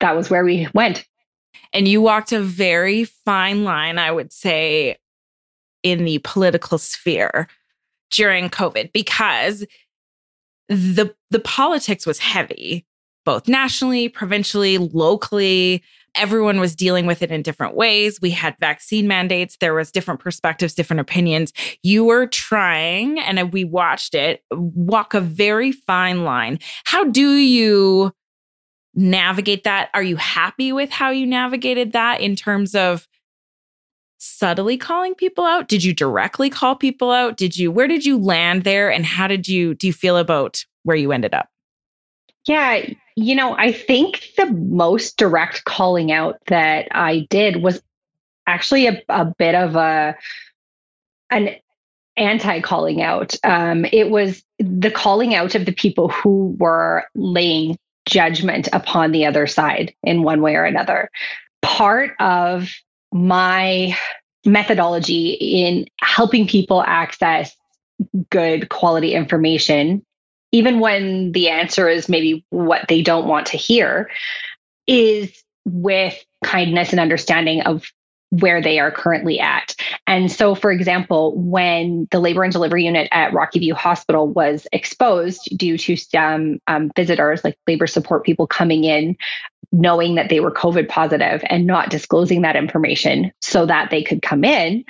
that 0.00 0.16
was 0.16 0.30
where 0.30 0.44
we 0.44 0.68
went. 0.74 1.06
And 1.72 1.88
you 1.88 2.00
walked 2.00 2.32
a 2.32 2.40
very 2.40 3.04
fine 3.04 3.64
line, 3.64 3.98
I 3.98 4.10
would 4.10 4.32
say, 4.32 4.96
in 5.82 6.04
the 6.04 6.18
political 6.18 6.78
sphere 6.78 7.48
during 8.10 8.48
COVID 8.48 8.92
because 8.92 9.64
the 10.68 11.14
the 11.30 11.38
politics 11.40 12.06
was 12.06 12.18
heavy, 12.18 12.86
both 13.24 13.48
nationally, 13.48 14.08
provincially, 14.08 14.78
locally. 14.78 15.82
Everyone 16.14 16.60
was 16.60 16.74
dealing 16.74 17.04
with 17.04 17.20
it 17.20 17.30
in 17.30 17.42
different 17.42 17.76
ways. 17.76 18.20
We 18.22 18.30
had 18.30 18.56
vaccine 18.58 19.06
mandates. 19.06 19.58
There 19.58 19.74
was 19.74 19.92
different 19.92 20.18
perspectives, 20.18 20.72
different 20.72 21.00
opinions. 21.00 21.52
You 21.82 22.04
were 22.04 22.26
trying, 22.26 23.18
and 23.20 23.52
we 23.52 23.64
watched 23.64 24.14
it, 24.14 24.42
walk 24.50 25.12
a 25.12 25.20
very 25.20 25.72
fine 25.72 26.24
line. 26.24 26.58
How 26.84 27.04
do 27.04 27.32
you 27.32 28.12
navigate 28.96 29.64
that? 29.64 29.90
Are 29.94 30.02
you 30.02 30.16
happy 30.16 30.72
with 30.72 30.90
how 30.90 31.10
you 31.10 31.26
navigated 31.26 31.92
that 31.92 32.20
in 32.20 32.34
terms 32.34 32.74
of 32.74 33.06
subtly 34.18 34.76
calling 34.76 35.14
people 35.14 35.44
out? 35.44 35.68
Did 35.68 35.84
you 35.84 35.92
directly 35.92 36.50
call 36.50 36.74
people 36.74 37.12
out? 37.12 37.36
Did 37.36 37.56
you, 37.56 37.70
where 37.70 37.86
did 37.86 38.04
you 38.04 38.18
land 38.18 38.64
there? 38.64 38.90
And 38.90 39.04
how 39.04 39.26
did 39.26 39.46
you, 39.46 39.74
do 39.74 39.86
you 39.86 39.92
feel 39.92 40.16
about 40.16 40.64
where 40.82 40.96
you 40.96 41.12
ended 41.12 41.34
up? 41.34 41.48
Yeah, 42.46 42.88
you 43.16 43.34
know, 43.34 43.56
I 43.58 43.72
think 43.72 44.32
the 44.36 44.46
most 44.46 45.16
direct 45.16 45.64
calling 45.64 46.12
out 46.12 46.38
that 46.46 46.88
I 46.92 47.26
did 47.28 47.62
was 47.62 47.82
actually 48.46 48.86
a, 48.86 49.02
a 49.08 49.24
bit 49.24 49.54
of 49.54 49.74
a, 49.74 50.16
an 51.30 51.56
anti 52.16 52.60
calling 52.60 53.02
out. 53.02 53.34
Um, 53.42 53.84
it 53.86 54.10
was 54.10 54.42
the 54.58 54.90
calling 54.90 55.34
out 55.34 55.54
of 55.54 55.66
the 55.66 55.72
people 55.72 56.08
who 56.08 56.56
were 56.58 57.04
laying 57.14 57.76
judgment 58.08 58.68
upon 58.72 59.12
the 59.12 59.26
other 59.26 59.46
side 59.46 59.94
in 60.02 60.22
one 60.22 60.40
way 60.40 60.54
or 60.54 60.64
another. 60.64 61.10
Part 61.62 62.12
of 62.20 62.70
my 63.12 63.96
methodology 64.44 65.30
in 65.30 65.86
helping 66.00 66.46
people 66.46 66.82
access 66.86 67.54
good 68.30 68.68
quality 68.68 69.14
information, 69.14 70.04
even 70.52 70.80
when 70.80 71.32
the 71.32 71.48
answer 71.48 71.88
is 71.88 72.08
maybe 72.08 72.44
what 72.50 72.86
they 72.88 73.02
don't 73.02 73.26
want 73.26 73.46
to 73.46 73.56
hear, 73.56 74.08
is 74.86 75.42
with 75.64 76.24
kindness 76.44 76.90
and 76.90 77.00
understanding 77.00 77.62
of 77.62 77.90
where 78.30 78.60
they 78.60 78.78
are 78.78 78.90
currently 78.90 79.38
at. 79.38 79.74
And 80.06 80.30
so, 80.30 80.54
for 80.54 80.70
example, 80.70 81.36
when 81.36 82.08
the 82.10 82.20
labor 82.20 82.42
and 82.42 82.52
delivery 82.52 82.84
unit 82.84 83.08
at 83.12 83.32
Rocky 83.32 83.58
View 83.60 83.74
Hospital 83.74 84.26
was 84.28 84.66
exposed 84.72 85.48
due 85.56 85.78
to 85.78 85.96
some 85.96 86.58
um, 86.66 86.90
visitors, 86.96 87.44
like 87.44 87.56
labor 87.66 87.86
support 87.86 88.24
people 88.24 88.46
coming 88.46 88.84
in, 88.84 89.16
knowing 89.72 90.14
that 90.16 90.28
they 90.28 90.40
were 90.40 90.52
COVID 90.52 90.88
positive 90.88 91.42
and 91.48 91.66
not 91.66 91.90
disclosing 91.90 92.42
that 92.42 92.56
information 92.56 93.32
so 93.40 93.66
that 93.66 93.90
they 93.90 94.02
could 94.02 94.22
come 94.22 94.44
in, 94.44 94.84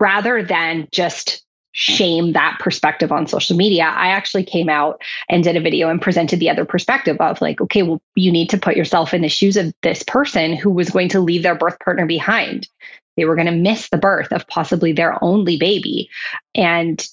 rather 0.00 0.42
than 0.42 0.88
just 0.90 1.44
shame 1.72 2.32
that 2.32 2.58
perspective 2.60 3.10
on 3.10 3.26
social 3.26 3.56
media. 3.56 3.84
I 3.84 4.08
actually 4.08 4.44
came 4.44 4.68
out 4.68 5.02
and 5.28 5.42
did 5.42 5.56
a 5.56 5.60
video 5.60 5.88
and 5.88 6.00
presented 6.00 6.38
the 6.38 6.50
other 6.50 6.64
perspective 6.64 7.16
of 7.18 7.40
like, 7.40 7.60
okay, 7.60 7.82
well, 7.82 8.00
you 8.14 8.30
need 8.30 8.50
to 8.50 8.58
put 8.58 8.76
yourself 8.76 9.12
in 9.12 9.22
the 9.22 9.28
shoes 9.28 9.56
of 9.56 9.74
this 9.82 10.02
person 10.02 10.54
who 10.54 10.70
was 10.70 10.90
going 10.90 11.08
to 11.10 11.20
leave 11.20 11.42
their 11.42 11.54
birth 11.54 11.78
partner 11.80 12.06
behind. 12.06 12.68
They 13.16 13.24
were 13.24 13.34
going 13.34 13.46
to 13.46 13.52
miss 13.52 13.88
the 13.88 13.98
birth 13.98 14.32
of 14.32 14.46
possibly 14.46 14.92
their 14.92 15.22
only 15.22 15.56
baby. 15.56 16.08
And 16.54 17.06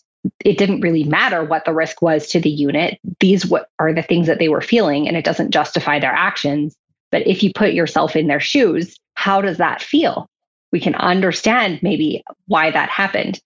it 0.44 0.58
didn't 0.58 0.82
really 0.82 1.04
matter 1.04 1.44
what 1.44 1.66
the 1.66 1.74
risk 1.74 2.02
was 2.02 2.28
to 2.28 2.40
the 2.40 2.50
unit. 2.50 3.00
These 3.20 3.46
what 3.46 3.70
are 3.80 3.94
the 3.94 4.02
things 4.02 4.28
that 4.28 4.40
they 4.40 4.50
were 4.50 4.62
feeling, 4.62 5.08
and 5.08 5.16
it 5.16 5.26
doesn't 5.26 5.52
justify 5.52 6.00
their 6.00 6.12
actions. 6.12 6.76
But 7.12 7.26
if 7.26 7.42
you 7.42 7.54
put 7.54 7.74
yourself 7.74 8.16
in 8.16 8.28
their 8.28 8.40
shoes, 8.40 8.98
how 9.16 9.42
does 9.42 9.58
that 9.58 9.82
feel? 9.82 10.28
We 10.72 10.80
can 10.80 10.96
understand 10.96 11.82
maybe 11.82 12.24
why 12.48 12.70
that 12.72 12.90
happened. 12.90 13.40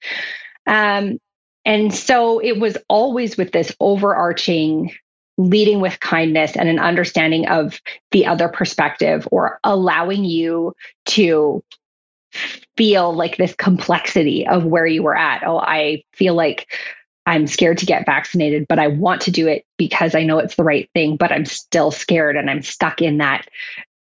Um, 0.68 1.20
and 1.66 1.94
so 1.94 2.40
it 2.40 2.60
was 2.60 2.78
always 2.90 3.38
with 3.38 3.52
this 3.52 3.76
overarching 3.80 4.92
leading 5.38 5.80
with 5.80 6.00
kindness 6.00 6.56
and 6.56 6.70
an 6.70 6.80
understanding 6.80 7.48
of 7.48 7.82
the 8.12 8.26
other 8.26 8.48
perspective 8.48 9.28
or 9.32 9.60
allowing 9.64 10.26
you 10.26 10.76
to 11.06 11.64
feel 12.78 13.14
like 13.14 13.38
this 13.38 13.56
complexity 13.56 14.46
of 14.48 14.66
where 14.66 14.86
you 14.86 15.04
were 15.04 15.18
at. 15.18 15.44
Oh, 15.46 15.60
I 15.60 16.04
feel 16.14 16.36
like 16.36 16.68
I'm 17.26 17.48
scared 17.48 17.78
to 17.80 17.86
get 17.86 18.06
vaccinated, 18.06 18.66
but 18.68 18.80
I 18.80 18.88
want 18.88 19.22
to 19.22 19.32
do 19.32 19.48
it 19.48 19.66
because 19.78 20.14
I 20.14 20.24
know 20.24 20.40
it's 20.40 20.56
the 20.56 20.64
right 20.64 20.90
thing, 20.94 21.16
but 21.16 21.32
I'm 21.32 21.46
still 21.46 21.90
scared 21.90 22.36
and 22.36 22.50
I'm 22.50 22.62
stuck 22.62 23.02
in 23.02 23.18
that 23.20 23.48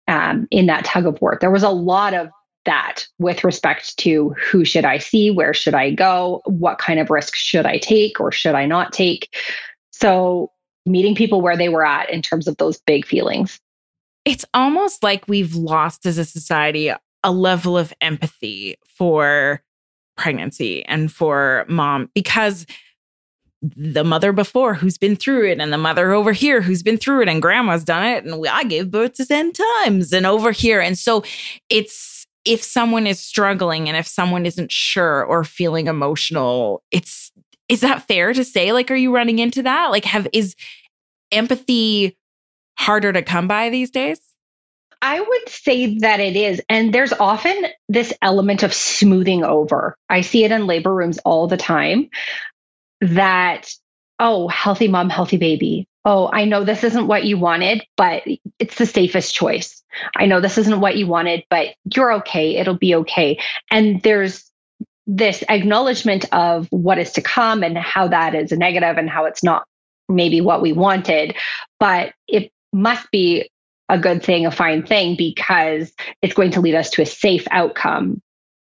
um, 0.09 0.49
in 0.51 0.67
that 0.67 0.85
tug 0.85 1.07
of 1.07 1.21
war. 1.21 1.39
There 1.41 1.51
was 1.51 1.63
a 1.63 1.69
lot 1.69 2.15
of 2.15 2.31
that 2.65 3.07
with 3.19 3.45
respect 3.45 3.97
to 3.99 4.31
who 4.31 4.65
should 4.65 4.85
I 4.85 4.99
see, 4.99 5.31
where 5.31 5.55
should 5.55 5.75
I 5.75 5.91
go, 5.91 6.43
what 6.45 6.79
kind 6.79 7.01
of 7.01 7.11
risks 7.11 7.39
should 7.39 7.67
I 7.67 7.79
take 7.79 8.21
or 8.21 8.31
should 8.31 8.55
I 8.55 8.67
not 8.67 8.93
take. 8.93 9.35
So 9.91 10.51
meeting 10.87 11.15
people 11.15 11.41
where 11.41 11.57
they 11.57 11.69
were 11.69 11.85
at 11.85 12.11
in 12.11 12.23
terms 12.23 12.47
of 12.49 12.57
those 12.57 12.79
big 12.81 13.07
feelings. 13.07 13.61
It's 14.25 14.45
almost 14.53 15.03
like 15.03 15.27
we've 15.29 15.55
lost 15.55 16.07
as 16.07 16.19
a 16.19 16.25
society 16.25 16.93
a 17.23 17.33
level 17.33 17.77
of 17.77 17.93
empathy 18.01 18.77
for 18.87 19.63
pregnancy 20.17 20.85
and 20.87 21.11
for 21.11 21.65
mom 21.69 22.11
because 22.15 22.67
the 23.63 24.05
mother 24.05 24.33
before 24.33 24.75
who's 24.75 24.97
been 24.97 25.17
through 25.17 25.51
it 25.51 25.61
and 25.61 25.73
the 25.73 25.79
mother 25.79 26.13
over 26.13 26.33
here 26.33 26.63
who's 26.63 26.83
been 26.83 26.97
through 26.97 27.23
it 27.23 27.29
and 27.29 27.43
grandma's 27.43 27.85
done 27.85 28.05
it 28.07 28.25
and 28.25 28.39
we, 28.39 28.49
I 28.49 28.65
gave 28.65 28.91
birth 28.91 29.15
to 29.15 29.27
10 29.27 29.53
times 29.53 30.13
and 30.13 30.25
over 30.25 30.51
here 30.51 30.81
and 30.81 30.99
so 30.99 31.25
it's 31.69 32.20
if 32.45 32.63
someone 32.63 33.07
is 33.07 33.19
struggling 33.21 33.89
and 33.89 33.97
if 33.97 34.07
someone 34.07 34.47
isn't 34.47 34.73
sure 34.73 35.25
or 35.25 35.45
feeling 35.45 35.87
emotional 35.87 36.83
it's 36.91 37.33
is 37.69 37.81
that 37.81 38.07
fair 38.07 38.33
to 38.33 38.45
say 38.45 38.73
like 38.73 38.91
are 38.91 38.97
you 38.97 39.15
running 39.15 39.39
into 39.39 39.63
that 39.63 39.91
like 39.91 40.05
have 40.05 40.27
is 40.33 40.55
empathy 41.33 42.17
harder 42.79 43.13
to 43.13 43.23
come 43.23 43.47
by 43.47 43.69
these 43.69 43.91
days 43.91 44.21
I 45.03 45.21
would 45.21 45.49
say 45.49 45.99
that 46.01 46.21
it 46.21 46.37
is. 46.37 46.61
And 46.69 46.93
there's 46.93 47.13
often 47.15 47.55
this 47.89 48.13
element 48.21 48.63
of 48.63 48.75
smoothing 48.75 49.45
over. 49.45 49.97
I 50.09 50.21
see 50.21 50.45
it 50.45 50.53
in 50.53 50.67
labor 50.67 50.95
rooms 50.95 51.19
all 51.25 51.47
the 51.47 51.57
time 51.57 52.11
that, 53.01 53.73
oh, 54.19 54.49
healthy 54.49 54.89
mom, 54.89 55.09
healthy 55.09 55.39
baby. 55.39 55.87
Oh, 56.05 56.29
I 56.33 56.45
know 56.45 56.65
this 56.65 56.85
isn't 56.85 57.07
what 57.07 57.25
you 57.25 57.39
wanted, 57.39 57.83
but 57.97 58.25
it's 58.59 58.77
the 58.77 58.87
safest 58.87 59.35
choice. 59.35 59.80
I 60.17 60.27
know 60.27 60.41
this 60.41 60.59
isn't 60.59 60.81
what 60.81 60.97
you 60.97 61.07
wanted, 61.07 61.45
but 61.51 61.75
you're 61.95 62.13
okay. 62.15 62.57
It'll 62.57 62.77
be 62.77 62.95
okay. 62.97 63.39
And 63.71 64.03
there's 64.03 64.51
this 65.07 65.43
acknowledgement 65.49 66.25
of 66.33 66.69
what 66.71 66.99
is 66.99 67.13
to 67.13 67.21
come 67.21 67.63
and 67.63 67.77
how 67.77 68.07
that 68.09 68.35
is 68.35 68.53
a 68.53 68.57
negative 68.57 68.97
and 68.97 69.11
how 69.11 69.25
it's 69.25 69.43
not 69.43 69.65
maybe 70.09 70.41
what 70.41 70.63
we 70.63 70.73
wanted, 70.73 71.35
but 71.79 72.13
it 72.29 72.51
must 72.73 73.11
be 73.11 73.49
a 73.89 73.99
good 73.99 74.23
thing, 74.23 74.47
a 74.47 74.51
fine 74.51 74.85
thing, 74.85 75.17
because 75.17 75.93
it's 76.23 76.35
going 76.35 76.53
to 76.53 76.61
lead 76.61 76.75
us 76.75 76.91
to 76.91 77.03
a 77.03 77.07
safe 77.07 77.47
outcome. 77.51 78.23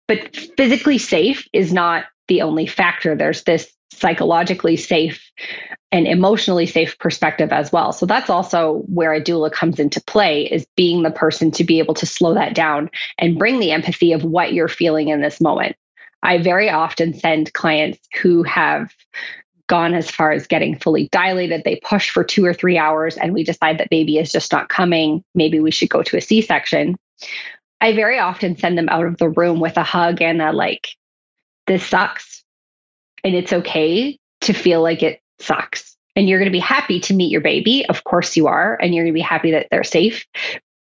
But 0.07 0.36
physically 0.57 0.98
safe 0.98 1.48
is 1.53 1.74
not 1.74 2.05
the 2.27 2.41
only 2.41 2.67
factor. 2.67 3.15
There's 3.15 3.43
this 3.43 3.72
psychologically 3.93 4.75
safe 4.75 5.31
and 5.95 6.07
emotionally 6.07 6.65
safe 6.65 6.99
perspective 6.99 7.53
as 7.53 7.71
well. 7.71 7.93
So 7.93 8.05
that's 8.05 8.29
also 8.29 8.83
where 8.87 9.13
a 9.13 9.21
doula 9.21 9.49
comes 9.49 9.79
into 9.79 10.03
play 10.03 10.43
is 10.47 10.67
being 10.75 11.03
the 11.03 11.09
person 11.09 11.51
to 11.51 11.63
be 11.63 11.79
able 11.79 11.93
to 11.93 12.05
slow 12.05 12.33
that 12.33 12.53
down 12.53 12.89
and 13.17 13.39
bring 13.39 13.61
the 13.61 13.71
empathy 13.71 14.12
of 14.12 14.25
what 14.25 14.51
you're 14.51 14.67
feeling 14.67 15.08
in 15.08 15.21
this 15.21 15.39
moment. 15.39 15.77
I 16.21 16.38
very 16.39 16.69
often 16.69 17.13
send 17.13 17.53
clients 17.53 17.97
who 18.21 18.43
have 18.43 18.93
gone 19.67 19.93
as 19.93 20.12
far 20.12 20.34
as 20.34 20.47
getting 20.47 20.77
fully 20.77 21.08
dilated. 21.13 21.62
They 21.63 21.79
push 21.86 22.10
for 22.10 22.25
two 22.25 22.43
or 22.43 22.53
three 22.53 22.77
hours 22.77 23.15
and 23.15 23.34
we 23.34 23.45
decide 23.45 23.77
that 23.77 23.89
baby 23.89 24.17
is 24.17 24.34
just 24.34 24.51
not 24.51 24.67
coming. 24.67 25.23
Maybe 25.34 25.62
we 25.62 25.71
should 25.71 25.89
go 25.89 26.03
to 26.03 26.17
a 26.17 26.21
C 26.21 26.41
section. 26.41 26.97
I 27.79 27.93
very 27.93 28.19
often 28.19 28.58
send 28.58 28.77
them 28.77 28.89
out 28.89 29.05
of 29.05 29.17
the 29.17 29.29
room 29.29 29.62
with 29.62 29.77
a 29.77 29.84
hug 29.84 30.21
and 30.21 30.41
a 30.41 30.51
like, 30.51 30.89
this 31.67 31.88
sucks. 31.88 32.43
And 33.23 33.34
it's 33.34 33.53
okay 33.53 34.19
to 34.41 34.51
feel 34.51 34.81
like 34.81 35.01
it 35.01 35.21
sucks. 35.39 35.95
And 36.15 36.30
you're 36.30 36.39
going 36.39 36.52
to 36.52 36.52
be 36.52 36.60
happy 36.60 37.00
to 37.02 37.13
meet 37.13 37.32
your 37.32 37.41
baby. 37.41 37.86
Of 37.88 38.04
course 38.06 38.38
you 38.38 38.48
are. 38.48 38.76
And 38.82 38.95
you're 38.95 39.04
going 39.04 39.13
to 39.13 39.17
be 39.17 39.21
happy 39.21 39.52
that 39.52 39.67
they're 39.69 39.84
safe. 39.84 40.26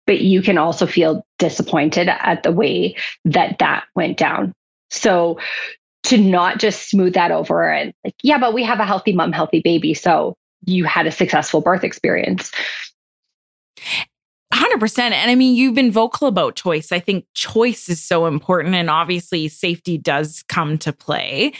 But 0.06 0.20
you 0.20 0.42
can 0.42 0.58
also 0.58 0.86
feel 0.86 1.26
disappointed 1.38 2.08
at 2.08 2.42
the 2.42 2.52
way 2.52 2.96
that 3.24 3.58
that 3.58 3.84
went 3.94 4.16
down. 4.16 4.52
So 4.90 5.38
to 6.04 6.16
not 6.16 6.58
just 6.58 6.88
smooth 6.88 7.14
that 7.14 7.30
over 7.30 7.70
and 7.70 7.92
like, 8.04 8.14
yeah, 8.22 8.38
but 8.38 8.54
we 8.54 8.62
have 8.64 8.80
a 8.80 8.86
healthy 8.86 9.12
mom, 9.12 9.32
healthy 9.32 9.60
baby. 9.60 9.92
So 9.92 10.36
you 10.64 10.84
had 10.84 11.06
a 11.06 11.12
successful 11.12 11.60
birth 11.60 11.84
experience. 11.84 12.50
100%. 14.54 14.98
And 14.98 15.30
I 15.30 15.34
mean, 15.34 15.54
you've 15.54 15.74
been 15.74 15.92
vocal 15.92 16.26
about 16.26 16.56
choice. 16.56 16.90
I 16.90 16.98
think 16.98 17.26
choice 17.34 17.88
is 17.88 18.02
so 18.02 18.26
important. 18.26 18.74
And 18.74 18.90
obviously, 18.90 19.48
safety 19.48 19.98
does 19.98 20.42
come 20.48 20.78
to 20.78 20.92
play. 20.92 21.52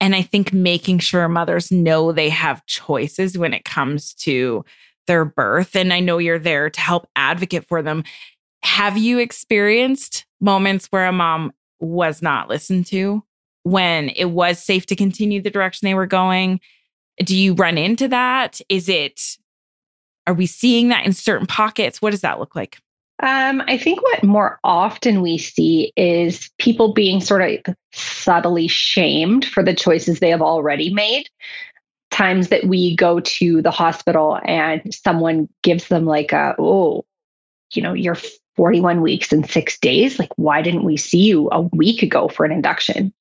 And 0.00 0.14
I 0.14 0.22
think 0.22 0.52
making 0.52 0.98
sure 0.98 1.28
mothers 1.28 1.70
know 1.70 2.12
they 2.12 2.28
have 2.28 2.66
choices 2.66 3.38
when 3.38 3.54
it 3.54 3.64
comes 3.64 4.14
to 4.14 4.64
their 5.06 5.24
birth. 5.24 5.76
And 5.76 5.92
I 5.92 6.00
know 6.00 6.18
you're 6.18 6.38
there 6.38 6.68
to 6.70 6.80
help 6.80 7.08
advocate 7.16 7.66
for 7.66 7.82
them. 7.82 8.04
Have 8.62 8.96
you 8.98 9.18
experienced 9.18 10.26
moments 10.40 10.86
where 10.86 11.06
a 11.06 11.12
mom 11.12 11.52
was 11.80 12.22
not 12.22 12.48
listened 12.48 12.86
to? 12.86 13.22
when 13.64 14.10
it 14.10 14.26
was 14.26 14.62
safe 14.62 14.86
to 14.86 14.96
continue 14.96 15.42
the 15.42 15.50
direction 15.50 15.86
they 15.86 15.94
were 15.94 16.06
going? 16.06 16.60
Do 17.18 17.36
you 17.36 17.54
run 17.54 17.76
into 17.76 18.06
that? 18.08 18.60
Is 18.68 18.88
it, 18.88 19.38
are 20.26 20.34
we 20.34 20.46
seeing 20.46 20.88
that 20.88 21.04
in 21.04 21.12
certain 21.12 21.46
pockets? 21.46 22.00
What 22.00 22.12
does 22.12 22.20
that 22.20 22.38
look 22.38 22.54
like? 22.54 22.78
Um, 23.20 23.62
I 23.68 23.78
think 23.78 24.02
what 24.02 24.24
more 24.24 24.58
often 24.64 25.22
we 25.22 25.38
see 25.38 25.92
is 25.96 26.50
people 26.58 26.92
being 26.92 27.20
sort 27.20 27.42
of 27.42 27.74
subtly 27.92 28.66
shamed 28.66 29.44
for 29.44 29.62
the 29.62 29.74
choices 29.74 30.18
they 30.18 30.30
have 30.30 30.42
already 30.42 30.92
made. 30.92 31.28
Times 32.10 32.48
that 32.48 32.64
we 32.64 32.96
go 32.96 33.20
to 33.20 33.62
the 33.62 33.70
hospital 33.70 34.38
and 34.44 34.82
someone 34.92 35.48
gives 35.62 35.88
them 35.88 36.06
like 36.06 36.32
a, 36.32 36.54
oh, 36.58 37.04
you 37.72 37.82
know, 37.82 37.92
you're 37.92 38.18
41 38.56 39.00
weeks 39.00 39.32
and 39.32 39.48
six 39.48 39.78
days. 39.78 40.18
Like, 40.18 40.30
why 40.36 40.62
didn't 40.62 40.84
we 40.84 40.96
see 40.96 41.22
you 41.22 41.48
a 41.50 41.62
week 41.72 42.02
ago 42.02 42.28
for 42.28 42.44
an 42.44 42.52
induction? 42.52 43.12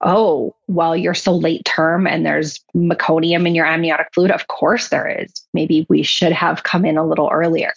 Oh, 0.00 0.54
well, 0.68 0.96
you're 0.96 1.14
so 1.14 1.32
late 1.32 1.64
term 1.64 2.06
and 2.06 2.24
there's 2.26 2.60
meconium 2.76 3.46
in 3.46 3.54
your 3.54 3.66
amniotic 3.66 4.08
fluid. 4.12 4.30
Of 4.30 4.48
course 4.48 4.88
there 4.88 5.08
is. 5.08 5.32
Maybe 5.54 5.86
we 5.88 6.02
should 6.02 6.32
have 6.32 6.62
come 6.62 6.84
in 6.84 6.98
a 6.98 7.06
little 7.06 7.30
earlier. 7.32 7.72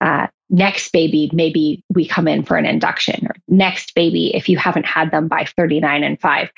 Uh, 0.00 0.26
next 0.50 0.92
baby, 0.92 1.30
maybe 1.32 1.82
we 1.88 2.06
come 2.06 2.28
in 2.28 2.42
for 2.42 2.56
an 2.56 2.66
induction. 2.66 3.26
Or 3.26 3.34
next 3.48 3.94
baby, 3.94 4.34
if 4.34 4.48
you 4.48 4.58
haven't 4.58 4.86
had 4.86 5.10
them 5.10 5.26
by 5.26 5.46
39 5.56 6.04
and 6.04 6.20
5. 6.20 6.50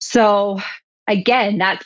So 0.00 0.60
again, 1.06 1.58
that 1.58 1.84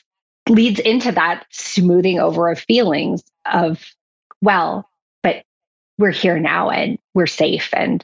leads 0.49 0.81
into 0.81 1.13
that 1.13 1.47
smoothing 1.51 2.21
over 2.21 2.49
of 2.49 2.61
feelings 2.61 3.23
of, 3.53 3.85
well, 4.43 4.89
but 5.23 5.45
we're 5.99 6.11
here 6.11 6.39
now 6.39 6.71
and 6.71 6.99
we're 7.15 7.27
safe 7.27 7.69
and 7.73 8.03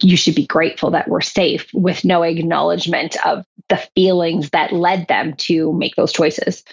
you 0.00 0.16
should 0.16 0.34
be 0.34 0.46
grateful 0.46 0.90
that 0.90 1.08
we're 1.08 1.20
safe 1.20 1.68
with 1.74 2.04
no 2.04 2.22
acknowledgement 2.22 3.16
of 3.26 3.44
the 3.68 3.76
feelings 3.94 4.50
that 4.50 4.72
led 4.72 5.06
them 5.08 5.34
to 5.34 5.72
make 5.74 5.96
those 5.96 6.12
choices. 6.12 6.64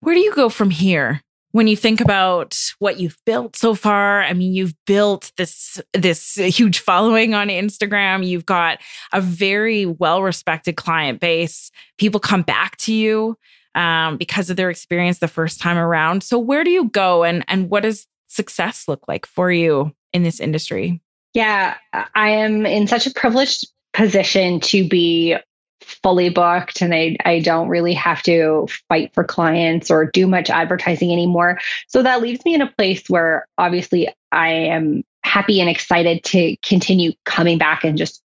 Where 0.00 0.14
do 0.14 0.20
you 0.20 0.34
go 0.34 0.48
from 0.48 0.70
here? 0.70 1.22
When 1.52 1.68
you 1.68 1.76
think 1.76 2.02
about 2.02 2.58
what 2.80 3.00
you've 3.00 3.16
built 3.24 3.56
so 3.56 3.74
far, 3.74 4.22
I 4.22 4.34
mean, 4.34 4.52
you've 4.52 4.74
built 4.86 5.32
this 5.38 5.80
this 5.94 6.34
huge 6.34 6.80
following 6.80 7.32
on 7.32 7.48
Instagram. 7.48 8.26
You've 8.26 8.44
got 8.44 8.78
a 9.14 9.22
very 9.22 9.86
well 9.86 10.22
respected 10.22 10.76
client 10.76 11.18
base. 11.18 11.70
People 11.96 12.20
come 12.20 12.42
back 12.42 12.76
to 12.78 12.92
you 12.92 13.38
um, 13.74 14.18
because 14.18 14.50
of 14.50 14.58
their 14.58 14.68
experience 14.68 15.18
the 15.18 15.28
first 15.28 15.58
time 15.58 15.78
around. 15.78 16.22
So, 16.22 16.38
where 16.38 16.62
do 16.62 16.70
you 16.70 16.90
go, 16.90 17.24
and 17.24 17.42
and 17.48 17.70
what 17.70 17.84
does 17.84 18.06
success 18.28 18.86
look 18.86 19.08
like 19.08 19.24
for 19.24 19.50
you 19.50 19.92
in 20.12 20.24
this 20.24 20.40
industry? 20.40 21.00
Yeah, 21.36 21.76
I 21.92 22.30
am 22.30 22.64
in 22.64 22.86
such 22.86 23.06
a 23.06 23.10
privileged 23.10 23.66
position 23.92 24.58
to 24.60 24.88
be 24.88 25.36
fully 25.82 26.30
booked 26.30 26.80
and 26.80 26.94
I, 26.94 27.18
I 27.26 27.40
don't 27.40 27.68
really 27.68 27.92
have 27.92 28.22
to 28.22 28.66
fight 28.88 29.12
for 29.12 29.22
clients 29.22 29.90
or 29.90 30.06
do 30.06 30.26
much 30.26 30.48
advertising 30.48 31.12
anymore. 31.12 31.60
So 31.88 32.02
that 32.02 32.22
leaves 32.22 32.42
me 32.46 32.54
in 32.54 32.62
a 32.62 32.72
place 32.78 33.02
where 33.08 33.46
obviously 33.58 34.08
I 34.32 34.48
am 34.48 35.04
happy 35.24 35.60
and 35.60 35.68
excited 35.68 36.24
to 36.24 36.56
continue 36.62 37.12
coming 37.26 37.58
back 37.58 37.84
and 37.84 37.98
just 37.98 38.22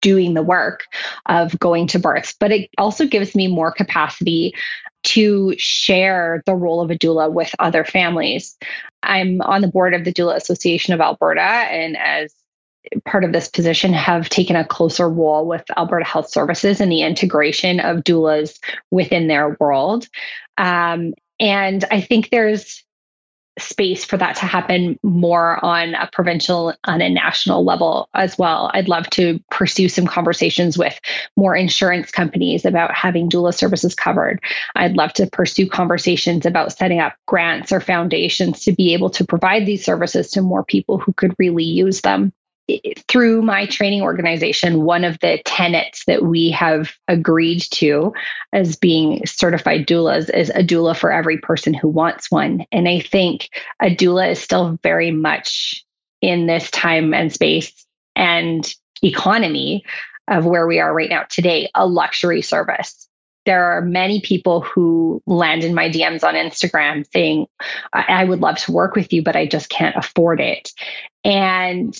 doing 0.00 0.34
the 0.34 0.42
work 0.42 0.84
of 1.26 1.58
going 1.58 1.88
to 1.88 1.98
births. 1.98 2.36
But 2.38 2.52
it 2.52 2.70
also 2.78 3.04
gives 3.04 3.34
me 3.34 3.48
more 3.48 3.72
capacity 3.72 4.54
to 5.02 5.56
share 5.58 6.40
the 6.46 6.54
role 6.54 6.80
of 6.80 6.92
a 6.92 6.94
doula 6.94 7.32
with 7.32 7.52
other 7.58 7.84
families. 7.84 8.56
I'm 9.02 9.40
on 9.42 9.60
the 9.60 9.68
board 9.68 9.92
of 9.92 10.04
the 10.04 10.12
Doula 10.12 10.36
Association 10.36 10.94
of 10.94 11.00
Alberta, 11.00 11.40
and 11.40 11.96
as 11.96 12.32
part 13.04 13.24
of 13.24 13.32
this 13.32 13.48
position 13.48 13.92
have 13.92 14.28
taken 14.28 14.56
a 14.56 14.64
closer 14.64 15.08
role 15.08 15.46
with 15.46 15.64
Alberta 15.76 16.04
Health 16.04 16.28
Services 16.28 16.80
and 16.80 16.90
the 16.90 17.02
integration 17.02 17.80
of 17.80 18.04
doulas 18.04 18.58
within 18.90 19.28
their 19.28 19.56
world. 19.60 20.08
Um, 20.58 21.14
and 21.40 21.84
I 21.90 22.00
think 22.00 22.30
there's 22.30 22.84
space 23.58 24.04
for 24.04 24.16
that 24.16 24.34
to 24.34 24.46
happen 24.46 24.98
more 25.04 25.64
on 25.64 25.94
a 25.94 26.08
provincial 26.12 26.74
on 26.84 27.00
a 27.00 27.08
national 27.08 27.64
level 27.64 28.08
as 28.14 28.36
well. 28.36 28.70
I'd 28.74 28.88
love 28.88 29.08
to 29.10 29.40
pursue 29.50 29.88
some 29.88 30.06
conversations 30.06 30.76
with 30.76 30.98
more 31.36 31.54
insurance 31.54 32.10
companies 32.10 32.64
about 32.64 32.92
having 32.94 33.30
doula 33.30 33.54
services 33.54 33.94
covered. 33.94 34.40
I'd 34.74 34.96
love 34.96 35.12
to 35.14 35.28
pursue 35.28 35.68
conversations 35.68 36.44
about 36.44 36.72
setting 36.72 36.98
up 36.98 37.14
grants 37.26 37.70
or 37.70 37.78
foundations 37.78 38.64
to 38.64 38.72
be 38.72 38.92
able 38.92 39.10
to 39.10 39.24
provide 39.24 39.66
these 39.66 39.84
services 39.84 40.32
to 40.32 40.42
more 40.42 40.64
people 40.64 40.98
who 40.98 41.12
could 41.12 41.34
really 41.38 41.64
use 41.64 42.00
them 42.00 42.32
through 43.08 43.42
my 43.42 43.66
training 43.66 44.02
organization, 44.02 44.84
one 44.84 45.04
of 45.04 45.18
the 45.20 45.40
tenets 45.44 46.04
that 46.06 46.24
we 46.24 46.50
have 46.50 46.92
agreed 47.08 47.62
to 47.72 48.12
as 48.52 48.76
being 48.76 49.24
certified 49.26 49.86
doulas 49.86 50.32
is 50.34 50.50
a 50.50 50.62
doula 50.62 50.96
for 50.96 51.12
every 51.12 51.38
person 51.38 51.74
who 51.74 51.88
wants 51.88 52.30
one. 52.30 52.64
And 52.72 52.88
I 52.88 53.00
think 53.00 53.50
a 53.82 53.94
doula 53.94 54.30
is 54.30 54.40
still 54.40 54.78
very 54.82 55.10
much 55.10 55.84
in 56.22 56.46
this 56.46 56.70
time 56.70 57.12
and 57.12 57.32
space 57.32 57.86
and 58.16 58.72
economy 59.02 59.84
of 60.28 60.46
where 60.46 60.66
we 60.66 60.80
are 60.80 60.94
right 60.94 61.10
now 61.10 61.24
today, 61.24 61.68
a 61.74 61.86
luxury 61.86 62.40
service. 62.40 63.06
There 63.44 63.62
are 63.62 63.82
many 63.82 64.22
people 64.22 64.62
who 64.62 65.22
land 65.26 65.64
in 65.64 65.74
my 65.74 65.90
DMs 65.90 66.24
on 66.24 66.34
Instagram 66.34 67.04
saying, 67.12 67.46
I 67.92 68.24
would 68.24 68.40
love 68.40 68.56
to 68.58 68.72
work 68.72 68.94
with 68.94 69.12
you, 69.12 69.22
but 69.22 69.36
I 69.36 69.44
just 69.44 69.68
can't 69.68 69.96
afford 69.96 70.40
it. 70.40 70.72
And 71.24 71.94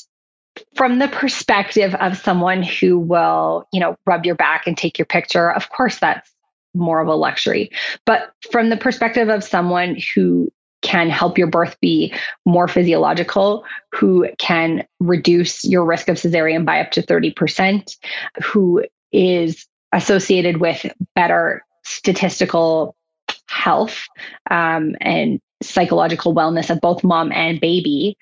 from 0.77 0.99
the 0.99 1.09
perspective 1.09 1.95
of 1.97 2.17
someone 2.17 2.63
who 2.63 2.99
will, 2.99 3.69
you 3.73 3.81
know, 3.81 3.97
rub 4.07 4.25
your 4.25 4.35
back 4.35 4.67
and 4.67 4.77
take 4.77 4.99
your 4.99 5.07
picture, 5.07 5.51
of 5.53 5.71
course 5.71 5.99
that's 5.99 6.31
more 6.75 7.01
of 7.01 7.09
a 7.09 7.15
luxury. 7.15 7.71
But 8.05 8.33
from 8.51 8.69
the 8.69 8.77
perspective 8.77 9.29
of 9.29 9.45
someone 9.45 9.97
who 10.15 10.51
can 10.83 11.09
help 11.09 11.39
your 11.39 11.47
birth 11.47 11.79
be 11.81 12.13
more 12.45 12.69
physiological, 12.69 13.65
who 13.93 14.29
can 14.39 14.85
reduce 15.01 15.65
your 15.65 15.85
risk 15.85 16.09
of 16.09 16.17
cesarean 16.17 16.65
by 16.65 16.81
up 16.81 16.91
to 16.91 17.03
30%, 17.03 17.97
who 18.43 18.85
is 19.13 19.67
associated 19.93 20.59
with 20.59 20.85
better 21.15 21.65
statistical 21.85 22.95
health 23.49 24.05
um, 24.51 24.95
and 25.01 25.41
psychological 25.63 26.35
wellness 26.35 26.69
of 26.69 26.81
both 26.81 27.03
mom 27.03 27.33
and 27.33 27.61
baby, 27.61 28.19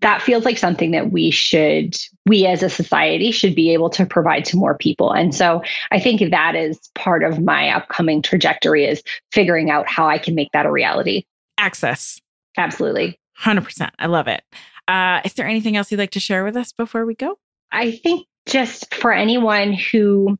that 0.00 0.22
feels 0.22 0.44
like 0.44 0.58
something 0.58 0.90
that 0.92 1.12
we 1.12 1.30
should 1.30 1.96
we 2.26 2.46
as 2.46 2.62
a 2.62 2.70
society 2.70 3.30
should 3.30 3.54
be 3.54 3.72
able 3.72 3.90
to 3.90 4.06
provide 4.06 4.44
to 4.46 4.56
more 4.56 4.76
people. 4.76 5.12
And 5.12 5.34
so 5.34 5.62
i 5.90 5.98
think 5.98 6.30
that 6.30 6.54
is 6.54 6.78
part 6.94 7.22
of 7.22 7.40
my 7.40 7.70
upcoming 7.70 8.22
trajectory 8.22 8.84
is 8.84 9.02
figuring 9.32 9.70
out 9.70 9.88
how 9.88 10.06
i 10.08 10.18
can 10.18 10.34
make 10.34 10.50
that 10.52 10.66
a 10.66 10.70
reality. 10.70 11.24
Access. 11.58 12.20
Absolutely. 12.56 13.18
100% 13.40 13.90
i 13.98 14.06
love 14.06 14.28
it. 14.28 14.42
Uh, 14.88 15.20
is 15.24 15.34
there 15.34 15.46
anything 15.46 15.76
else 15.76 15.90
you'd 15.90 15.98
like 15.98 16.10
to 16.10 16.20
share 16.20 16.44
with 16.44 16.56
us 16.56 16.72
before 16.72 17.06
we 17.06 17.14
go? 17.14 17.38
I 17.70 17.92
think 17.92 18.26
just 18.46 18.92
for 18.94 19.12
anyone 19.12 19.72
who 19.72 20.36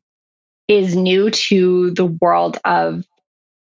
is 0.67 0.95
new 0.95 1.29
to 1.29 1.91
the 1.91 2.05
world 2.05 2.57
of 2.65 3.05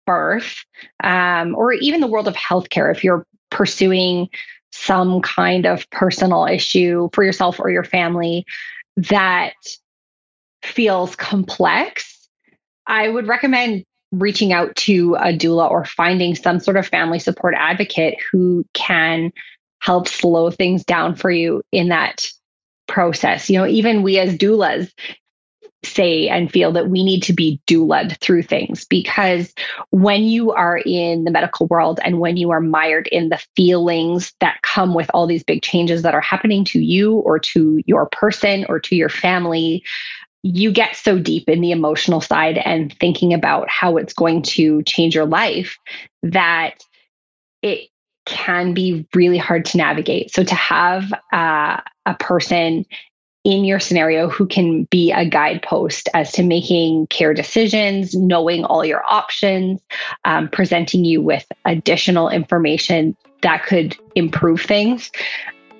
birth 0.06 0.64
um, 1.02 1.54
or 1.54 1.72
even 1.72 2.00
the 2.00 2.06
world 2.06 2.28
of 2.28 2.34
healthcare 2.34 2.90
if 2.90 3.04
you're 3.04 3.26
pursuing 3.50 4.28
some 4.72 5.20
kind 5.22 5.66
of 5.66 5.88
personal 5.90 6.46
issue 6.46 7.08
for 7.12 7.24
yourself 7.24 7.58
or 7.60 7.70
your 7.70 7.84
family 7.84 8.44
that 8.96 9.54
feels 10.62 11.16
complex, 11.16 12.28
I 12.86 13.08
would 13.08 13.26
recommend 13.26 13.84
reaching 14.12 14.52
out 14.52 14.74
to 14.76 15.14
a 15.16 15.36
doula 15.36 15.70
or 15.70 15.84
finding 15.84 16.34
some 16.34 16.60
sort 16.60 16.76
of 16.76 16.86
family 16.86 17.18
support 17.18 17.54
advocate 17.56 18.16
who 18.32 18.64
can 18.74 19.32
help 19.80 20.08
slow 20.08 20.50
things 20.50 20.84
down 20.84 21.14
for 21.14 21.30
you 21.30 21.62
in 21.72 21.88
that 21.88 22.26
process. 22.86 23.48
You 23.50 23.58
know, 23.58 23.66
even 23.66 24.02
we 24.02 24.18
as 24.18 24.36
doulas, 24.36 24.90
say 25.84 26.28
and 26.28 26.50
feel 26.50 26.72
that 26.72 26.88
we 26.88 27.04
need 27.04 27.22
to 27.22 27.32
be 27.32 27.60
doulaed 27.66 28.18
through 28.20 28.42
things 28.42 28.84
because 28.84 29.54
when 29.90 30.24
you 30.24 30.50
are 30.50 30.78
in 30.78 31.24
the 31.24 31.30
medical 31.30 31.66
world 31.68 32.00
and 32.04 32.18
when 32.18 32.36
you 32.36 32.50
are 32.50 32.60
mired 32.60 33.06
in 33.08 33.28
the 33.28 33.40
feelings 33.54 34.32
that 34.40 34.60
come 34.62 34.92
with 34.92 35.08
all 35.14 35.26
these 35.26 35.44
big 35.44 35.62
changes 35.62 36.02
that 36.02 36.14
are 36.14 36.20
happening 36.20 36.64
to 36.64 36.80
you 36.80 37.14
or 37.18 37.38
to 37.38 37.80
your 37.86 38.06
person 38.06 38.66
or 38.68 38.80
to 38.80 38.96
your 38.96 39.08
family, 39.08 39.84
you 40.42 40.72
get 40.72 40.96
so 40.96 41.18
deep 41.18 41.48
in 41.48 41.60
the 41.60 41.70
emotional 41.70 42.20
side 42.20 42.58
and 42.58 42.96
thinking 42.98 43.32
about 43.32 43.68
how 43.68 43.96
it's 43.96 44.12
going 44.12 44.42
to 44.42 44.82
change 44.82 45.14
your 45.14 45.26
life 45.26 45.78
that 46.22 46.82
it 47.62 47.88
can 48.26 48.74
be 48.74 49.06
really 49.14 49.38
hard 49.38 49.64
to 49.64 49.78
navigate. 49.78 50.32
So 50.32 50.44
to 50.44 50.54
have 50.54 51.12
uh, 51.32 51.80
a 52.04 52.14
person 52.18 52.84
in 53.48 53.64
your 53.64 53.80
scenario 53.80 54.28
who 54.28 54.46
can 54.46 54.84
be 54.84 55.10
a 55.10 55.24
guidepost 55.24 56.06
as 56.12 56.30
to 56.32 56.42
making 56.42 57.06
care 57.06 57.32
decisions, 57.32 58.14
knowing 58.14 58.62
all 58.66 58.84
your 58.84 59.02
options, 59.08 59.80
um, 60.26 60.48
presenting 60.48 61.06
you 61.06 61.22
with 61.22 61.46
additional 61.64 62.28
information 62.28 63.16
that 63.40 63.64
could 63.64 63.96
improve 64.14 64.60
things. 64.60 65.10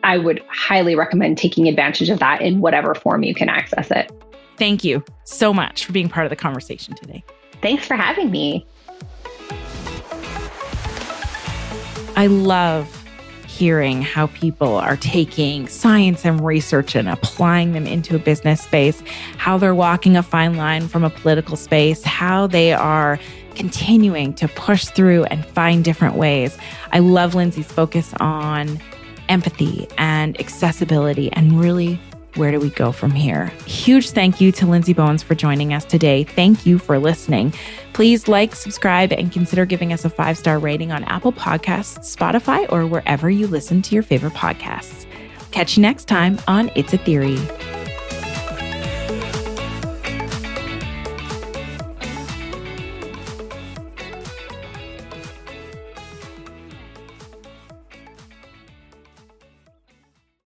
I 0.02 0.16
would 0.16 0.42
highly 0.48 0.96
recommend 0.96 1.37
taking 1.37 1.68
advantage 1.68 2.09
of 2.09 2.20
that 2.20 2.40
in 2.40 2.61
whatever 2.61 2.94
form 2.94 3.22
you 3.22 3.35
can 3.35 3.50
access 3.50 3.90
it. 3.90 4.11
Thank 4.57 4.83
you 4.83 5.04
so 5.24 5.52
much 5.52 5.85
for 5.85 5.92
being 5.92 6.09
part 6.09 6.24
of 6.24 6.31
the 6.31 6.37
conversation 6.37 6.94
today. 6.94 7.22
Thanks 7.61 7.87
for 7.87 7.96
having 7.96 8.31
me. 8.31 8.66
I 12.16 12.28
love 12.28 12.97
hearing 13.59 14.03
how 14.03 14.29
people 14.29 14.77
are 14.77 14.97
taking 14.97 15.66
science 15.66 16.25
and 16.25 16.44
research 16.44 16.94
and 16.94 17.09
applying 17.09 17.73
them 17.73 17.88
into 17.88 18.14
a 18.14 18.18
business 18.21 18.61
space, 18.62 19.03
how 19.37 19.59
they're 19.59 19.75
walking 19.75 20.16
a 20.16 20.23
fine 20.23 20.57
line 20.57 20.87
from 20.87 21.03
a 21.03 21.11
political 21.11 21.57
space, 21.57 22.05
how 22.05 22.47
they 22.47 22.73
are 22.73 23.18
continuing 23.57 24.33
to 24.33 24.47
push 24.47 24.85
through 24.85 25.25
and 25.25 25.44
find 25.44 25.85
different 25.85 26.14
ways. 26.14 26.57
I 26.92 27.01
love 27.01 27.35
Lindsey's 27.35 27.66
focus 27.66 28.14
on 28.21 28.81
empathy 29.29 29.88
and 29.99 30.38
accessibility 30.40 31.33
and 31.33 31.59
really 31.59 32.01
where 32.34 32.50
do 32.50 32.60
we 32.60 32.70
go 32.70 32.92
from 32.92 33.10
here? 33.10 33.46
Huge 33.66 34.10
thank 34.10 34.40
you 34.40 34.52
to 34.52 34.66
Lindsey 34.66 34.92
Bowns 34.92 35.22
for 35.22 35.34
joining 35.34 35.72
us 35.72 35.84
today. 35.84 36.24
Thank 36.24 36.66
you 36.66 36.78
for 36.78 36.98
listening. 36.98 37.52
Please 37.92 38.28
like, 38.28 38.54
subscribe, 38.54 39.12
and 39.12 39.32
consider 39.32 39.64
giving 39.64 39.92
us 39.92 40.04
a 40.04 40.10
five 40.10 40.38
star 40.38 40.58
rating 40.58 40.92
on 40.92 41.04
Apple 41.04 41.32
Podcasts, 41.32 42.16
Spotify, 42.16 42.70
or 42.70 42.86
wherever 42.86 43.30
you 43.30 43.46
listen 43.46 43.82
to 43.82 43.94
your 43.94 44.02
favorite 44.02 44.34
podcasts. 44.34 45.06
Catch 45.50 45.76
you 45.76 45.82
next 45.82 46.06
time 46.06 46.38
on 46.46 46.70
It's 46.74 46.92
a 46.92 46.98
Theory. 46.98 47.38